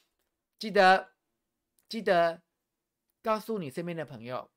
[0.60, 1.14] 记得
[1.88, 2.44] 记得
[3.22, 4.52] 告诉你身边的朋友。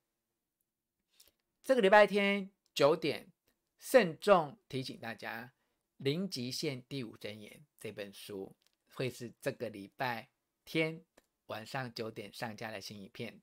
[1.63, 3.31] 这个礼拜天九点，
[3.79, 5.45] 慎重提醒大家，
[5.99, 8.57] 《零极限第五真言》这本书
[8.95, 10.31] 会是这个礼拜
[10.65, 11.05] 天
[11.47, 13.41] 晚上九点上架的新影片，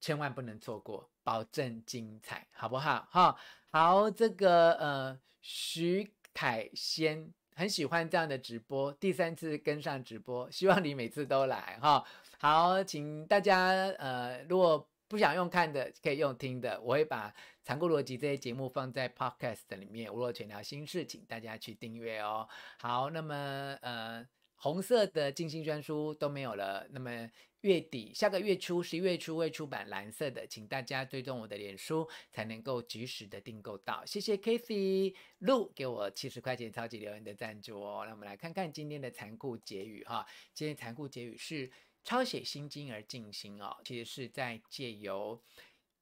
[0.00, 3.06] 千万不能错过，保证精彩，好不好？
[3.12, 3.38] 哈，
[3.70, 12.04] 好，这个呃，徐凯先很喜欢这样的直播，第三次跟上直播，希望你每次都来哈。
[12.38, 13.68] 好，请大家
[13.98, 16.78] 呃，如果不想用看的，可以用听的。
[16.82, 20.12] 我会把残酷逻辑这些节目放在 Podcast 里面。
[20.12, 22.46] 我若权聊心事，请大家去订阅哦。
[22.78, 24.22] 好，那么呃，
[24.56, 26.86] 红色的静心专书都没有了。
[26.90, 27.30] 那么
[27.60, 34.04] 月底下个月初，十一月初会出版蓝色的，请大家追踪我的脸书，才能够及时的订购到。
[34.04, 38.04] 谢谢 Kathy 陆给我七十块钱超级留言的赞助哦。
[38.04, 40.26] 那我们来看看今天的残酷结语哈。
[40.52, 41.70] 今天残酷结语是。
[42.08, 45.42] 抄写心经而静心哦，其实是在借由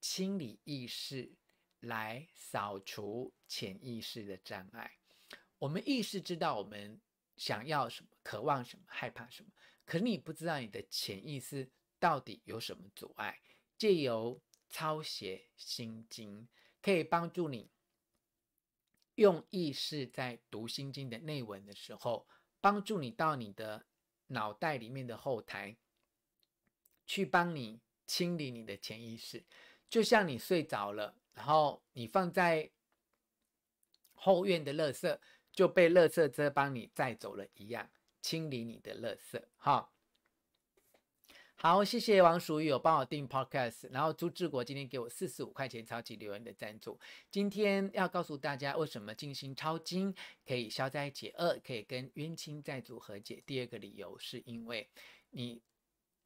[0.02, 1.32] 清理意识
[1.80, 4.98] 来扫除潜意识的障碍。
[5.58, 7.00] 我们意识知道我们
[7.36, 9.50] 想要什么、渴望什么、害怕什么，
[9.84, 13.40] 可你不知道你的潜意识到底有什么阻碍。
[13.76, 16.48] 借由抄写心经，
[16.80, 17.70] 可以帮助你
[19.16, 22.26] 用意识在读心经的内文的时候，
[22.60, 23.86] 帮助你到你的
[24.28, 25.76] 脑袋里面的后台。
[27.06, 29.44] 去帮你清理你的潜意识，
[29.90, 32.70] 就像你睡着了，然后你放在
[34.14, 35.20] 后院的垃圾
[35.54, 37.88] 就被垃圾车帮你载走了一样，
[38.20, 39.42] 清理你的垃圾。
[39.56, 39.94] 好，
[41.54, 46.98] 好，谢谢王淑玉有帮我订 Podcast，然后朱志国今天给我四十五块钱超级留言的赞助。
[47.30, 53.42] 今天要告诉大家为什么进行抄经可以消灾解厄，可以跟冤亲债主和解。
[53.46, 54.90] 第二个理由是因为
[55.30, 55.62] 你。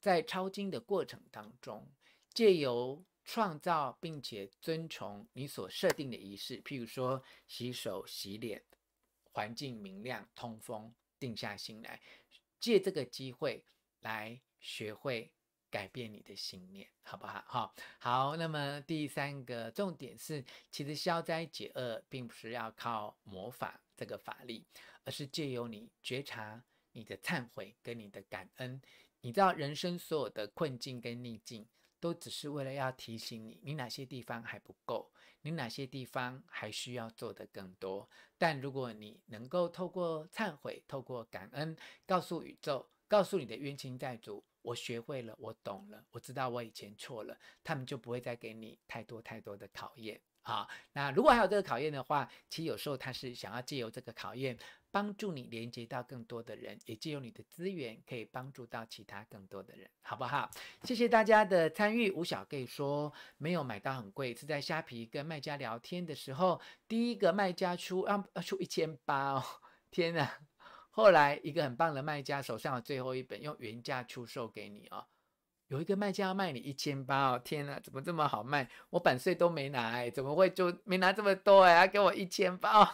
[0.01, 1.91] 在抄经的过程当中，
[2.33, 8.63] 借由创造并且遵从你所设定的仪式，譬如说洗手、洗脸，
[9.33, 12.01] 环境明亮、通风，定下心来，
[12.59, 13.65] 借这个机会
[14.01, 15.31] 来学会
[15.71, 17.45] 改变你的信念，好不好？
[17.47, 18.37] 好，好。
[18.37, 24.65] 那么第三个重点是，其实消灾解厄并不是要靠魔法这个法力，
[25.05, 28.81] 而是借由你觉察你的忏悔跟你的感恩。
[29.21, 31.67] 你知道人生所有的困境跟逆境，
[32.01, 38.09] 都只是为了要提醒你，你哪些地方还不够，你哪些地方还需要做得更多。
[38.37, 41.77] 但如果你能够透过忏悔，透过感恩，
[42.07, 50.21] 告诉宇宙，告诉你的冤亲债主，我学会了，我懂了，我知道我以前错了，他们就不会再给你太多太多的考验。
[50.41, 54.57] 好，那如果还有这个考验的话，其实有时候他是想要借由这个考验。
[54.91, 60.51] 帮助你连接到更多的人，也借用你的资源可以帮助到其他更多的人，好不好？
[60.85, 62.11] 谢谢大家的参与。
[62.11, 69.45] 吴小 gay 说没有买到很贵，是在虾皮跟卖家聊天的时候，第一个卖家出要出一千八哦，
[69.91, 70.39] 天哪！
[70.91, 75.07] 后来一个很棒的卖家手上有最后一本，用原价出售给你哦。
[75.69, 78.69] 有一个卖家要卖你一千八哦，天哪，怎么这么好卖？
[78.91, 81.79] 我版税都没拿哎，怎么会就没拿这么多哎？
[81.79, 82.89] 还给我一千八哦。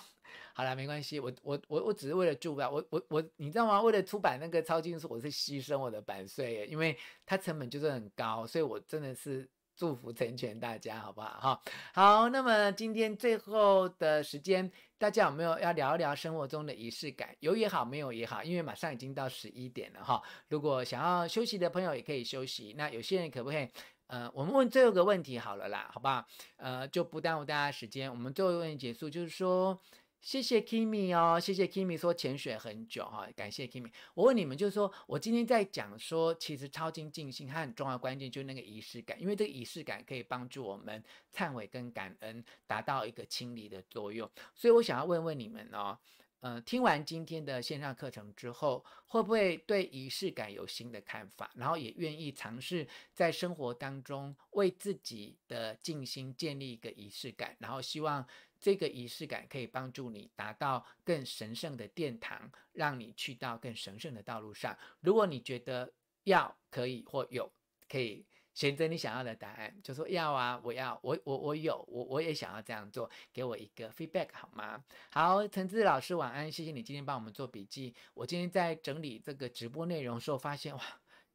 [0.56, 3.82] 好了，没关系，我我我我只是为了助吧，我我我，你知道吗？
[3.82, 6.96] 为了出版那个抄经书，我是牺牲我的版税，因为
[7.26, 11.40] 它成本就是很高，所以我真的是祝福成全大家，好不好？
[11.40, 11.60] 哈，
[11.92, 12.28] 好。
[12.28, 17.34] 那么今天最后的时间，大家有没有要聊一聊生活中的仪式感？
[17.40, 20.22] 有也好，没有也好，因为马上已经到十一点了哈。
[20.50, 22.72] 如果想要休息的朋友也可以休息。
[22.78, 23.68] 那有些人可不可以？
[24.06, 26.24] 呃，我们问最后一个问题好了啦，好不好？
[26.58, 28.08] 呃，就不耽误大家时间。
[28.08, 29.76] 我们最后一个问题结束，就是说。
[30.24, 33.92] 谢谢 Kimi 哦，谢谢 Kimi 说潜水很久哈，感谢 Kimi。
[34.14, 44.28] 我问你们，就是说我今天在讲说，其实超精静心它很重要关键就是那个仪式感，因为这个仪式感可以帮助我们忏悔跟感恩，达到一个清理的作用。
[44.54, 45.98] 所以我想要问问你们哦，
[46.40, 58.26] 呃，听完今天的线上课程之后，会不会对仪式感有新的看法，然后也愿意尝试在生活当中为自己的静心建立一个仪式感，然后希望。
[58.64, 64.74] 这个仪式感可以帮助你达到更神圣的殿堂，让你去到更神圣的道路上。
[65.00, 65.92] 如果你觉得
[66.22, 67.52] 要、可以或有，
[67.86, 74.82] 可以选择你想要的答案，就说要啊，我要，我我我有，我我也想要这样做，给我一个 feedback 好吗？
[75.10, 77.94] 好，陈志老师晚安，谢谢你今天帮我们做笔记。
[78.14, 80.82] 我今天在整理这个直播内容的时候，发现哇，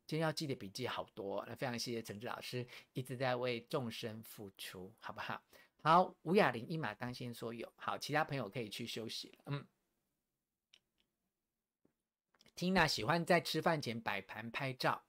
[0.08, 5.40] 今天要记的笔记好多，那非常谢谢陈志老师一直在为众生付出，好不好？
[5.82, 7.72] 好，吴雅玲一马当先说有。
[7.78, 9.44] 好，其他朋友可以去休息了。
[9.46, 9.66] 嗯
[12.56, 15.02] ，Tina 喜欢在吃饭前摆盘拍照，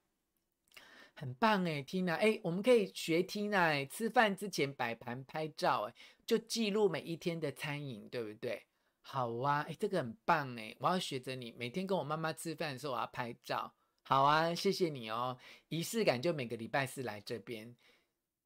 [1.14, 5.95] 很棒哎，Tina 哎，我们可以学 Tina，吃饭之前摆盘拍照哎，
[6.25, 8.64] 就记录每一天的餐饮，对不对？
[9.03, 13.75] 好啊，哎，这个很棒哎，我要学着你，每天跟我妈妈吃饭的时候我要拍照。
[14.03, 15.37] 好啊，谢谢你哦，
[15.68, 17.75] 仪式感就每个礼拜四来这边。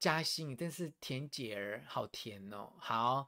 [0.05, 2.71] 嘉欣，真是甜姐儿，好甜哦。
[2.77, 3.27] 好，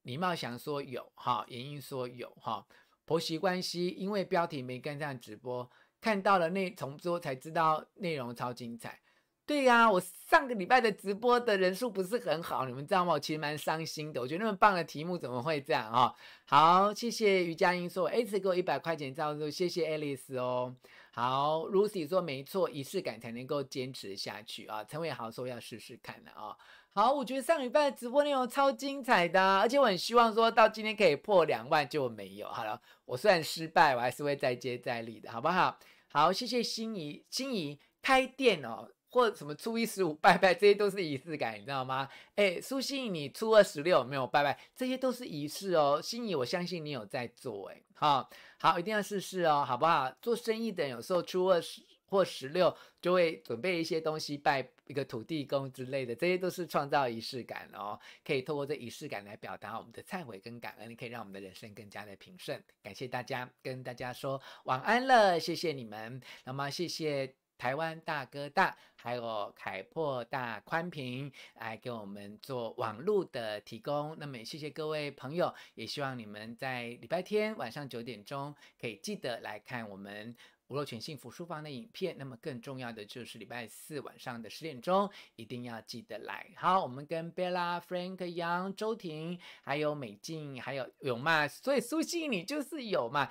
[0.00, 2.66] 李茂祥说有哈，严英说有哈。
[3.04, 8.98] 婆媳关系，因为标题没跟上直播，看到了内重播才知道内容超精彩。
[9.44, 13.12] 对呀、我上个礼拜的直播的人数不是很好，你们知道吗？
[13.12, 14.18] 我其实蛮伤心的。
[14.18, 16.14] 我觉得那么棒的题目怎么会这样啊？
[16.46, 20.74] 好，谢谢于佳音说，哎，只给我一百块钱照住，谢谢 Alice 哦。
[21.18, 24.84] 好，Lucy 说没错，仪式感才能够坚持下去啊。
[24.84, 26.54] 陈伟豪说要试试看的啊。
[26.92, 32.46] 好，我觉得上礼拜的直播内容超精彩的，而且我很希望说到今天可以破两万，就没有。
[32.48, 35.78] 好了，我虽然失败，我还是会再接再厉的，好不好？
[36.08, 38.86] 好，谢谢心仪，心仪开店哦。
[39.08, 42.06] 或什么初一十五拜拜，这些都是仪式感，你知道吗？
[42.34, 44.58] 哎，苏心怡，你初二十六没有拜拜？
[44.74, 45.98] 这些都是仪式哦。
[46.02, 48.28] 心怡，我相信你有在做，哎，好，
[48.58, 50.10] 好，一定要试试哦，好不好？
[50.20, 57.98] 做生意的人有时候初二十或十六就会准备一些东西拜一个土地公之类的，这些都是创造仪式感哦。
[58.24, 62.62] 可以透过这仪式感来表达我们的忏悔跟感恩，可以让我们的人生更加的平顺。
[62.82, 66.20] 感谢大家，跟大家说晚安了，谢谢你们。
[66.44, 67.45] 那么谢谢。
[67.58, 74.16] 台湾大哥大，还有凯擘大宽频来给我们做网络的提供。
[74.18, 80.34] 那么也谢谢各位朋友，也希望你们在礼拜天晚上九点钟可以记得来看我们
[80.68, 82.16] 吴若全幸福书房的影片。
[82.18, 86.46] 那么更重要的就是礼拜四晚上的十点钟一定要记得来。
[86.56, 91.48] 好，我们跟 Bella、Frank、杨、周婷，还有美静，还有有嘛？
[91.48, 93.30] 所以苏西你就是有嘛？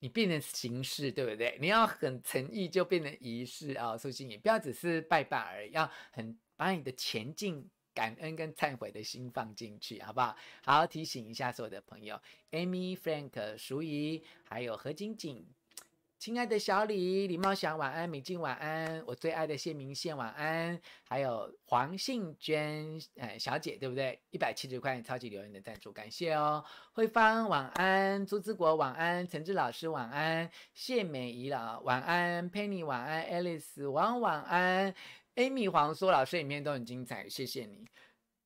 [0.00, 1.58] 你变成形式，对不对？
[1.60, 3.96] 你要很诚意，就变成仪式啊！
[3.96, 10.36] 苏心怡，不要只是拜拜而已，要很把你的前进、感恩跟忏悔的心放进去，好不好？
[10.62, 12.20] 好，提醒一下所有的朋友
[12.52, 15.44] ，Amy、Frank、淑仪，还有何晶晶。
[16.18, 24.20] 亲爱的小李、李茂祥晚安，美静晚安，我最爱的谢明宪晚安，还有黄信娟，呃，小姐对不对？
[24.30, 26.64] 一百七十块超级留言的赞助，感谢哦。
[26.92, 34.92] 慧芳晚安，朱之国晚安，陈志老师晚安，谢美仪老晚安，Penny 晚安，Alice 王晚安
[35.36, 37.86] ，Amy 黄说老师影片都很精彩，谢谢你。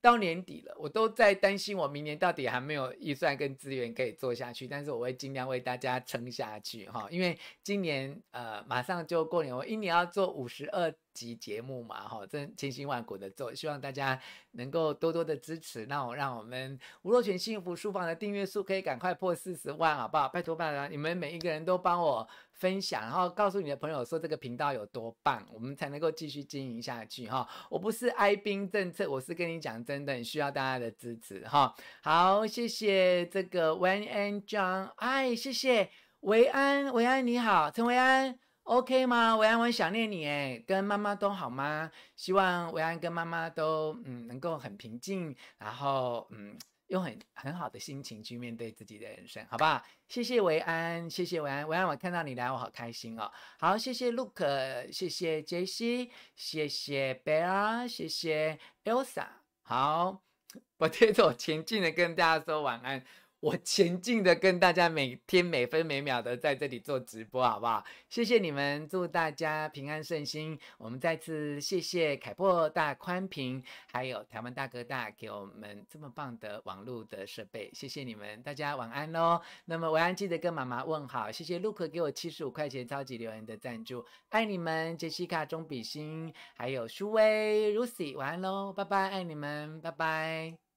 [0.03, 20.28] 到年底了，我都在担心，我明年到底还没有预算跟资源可以做下去，但是我会尽量为大家撑下去哈，因为今年呃马上就过年，我一年要做五十二集节目嘛哈，真千辛万苦的做，希望大家能够多多的支持，那我让我们吴若权幸福书房的订阅数可以赶快破四十万，好不好？
[20.28, 22.28] 拜托拜托，你们每一个人都帮我。
[22.62, 27.44] 分享，然后告诉你的朋友说这个频道有多棒，我们才能够继续经营下去哈。
[27.68, 31.74] 我不是哀兵政策，我是跟你讲真的，你需要大家的支持哈。
[32.04, 35.90] 好，谢谢这个 Wen and John，哎，谢谢
[36.20, 39.36] 维安，维安你好，陈维安，OK 吗？
[39.36, 41.90] 维安，我很想念你哎，跟妈妈都好吗？
[42.14, 46.56] 希望维安跟妈妈都嗯能够很平静，然后嗯
[46.89, 49.83] 用很很好的心情去面对自己的人生，好不好？
[50.09, 53.30] 谢谢维安，谢谢维安，维安，我看到你来，我好开心哦。
[53.59, 59.26] 好，谢谢 Luke，谢谢杰西，谢谢 Bear，谢谢 Elsa。
[59.62, 60.22] 好，
[60.78, 63.03] 我接着前进的跟大家说晚安。
[63.43, 67.84] 我前进的跟大家每天每分每秒的在这里做直播，好不好？
[68.09, 70.57] 谢谢你们，祝大家平安顺心。
[70.78, 79.40] 我们再次谢谢凯擘大宽频，还有台湾大哥大给我们这么棒的网络的设备，谢谢你们，大家晚安喽。
[79.64, 81.32] 那么晚安，记得跟妈妈问好。
[81.32, 90.71] 谢谢 Luke 给我七十五块钱超级留言的赞助，爱你们，杰西卡、钟比心，还有舒威、Lucy，晚安喽，拜拜，爱你们，拜拜。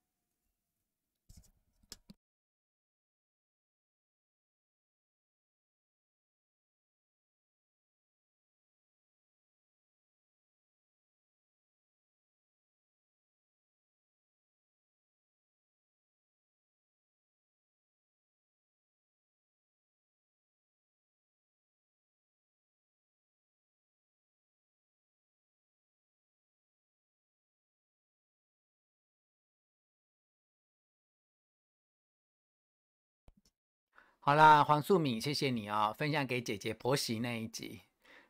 [34.27, 37.81] 好啦，黄素敏，谢谢你哦，分享给姐姐婆媳那一集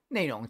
[0.09, 0.45] 内容。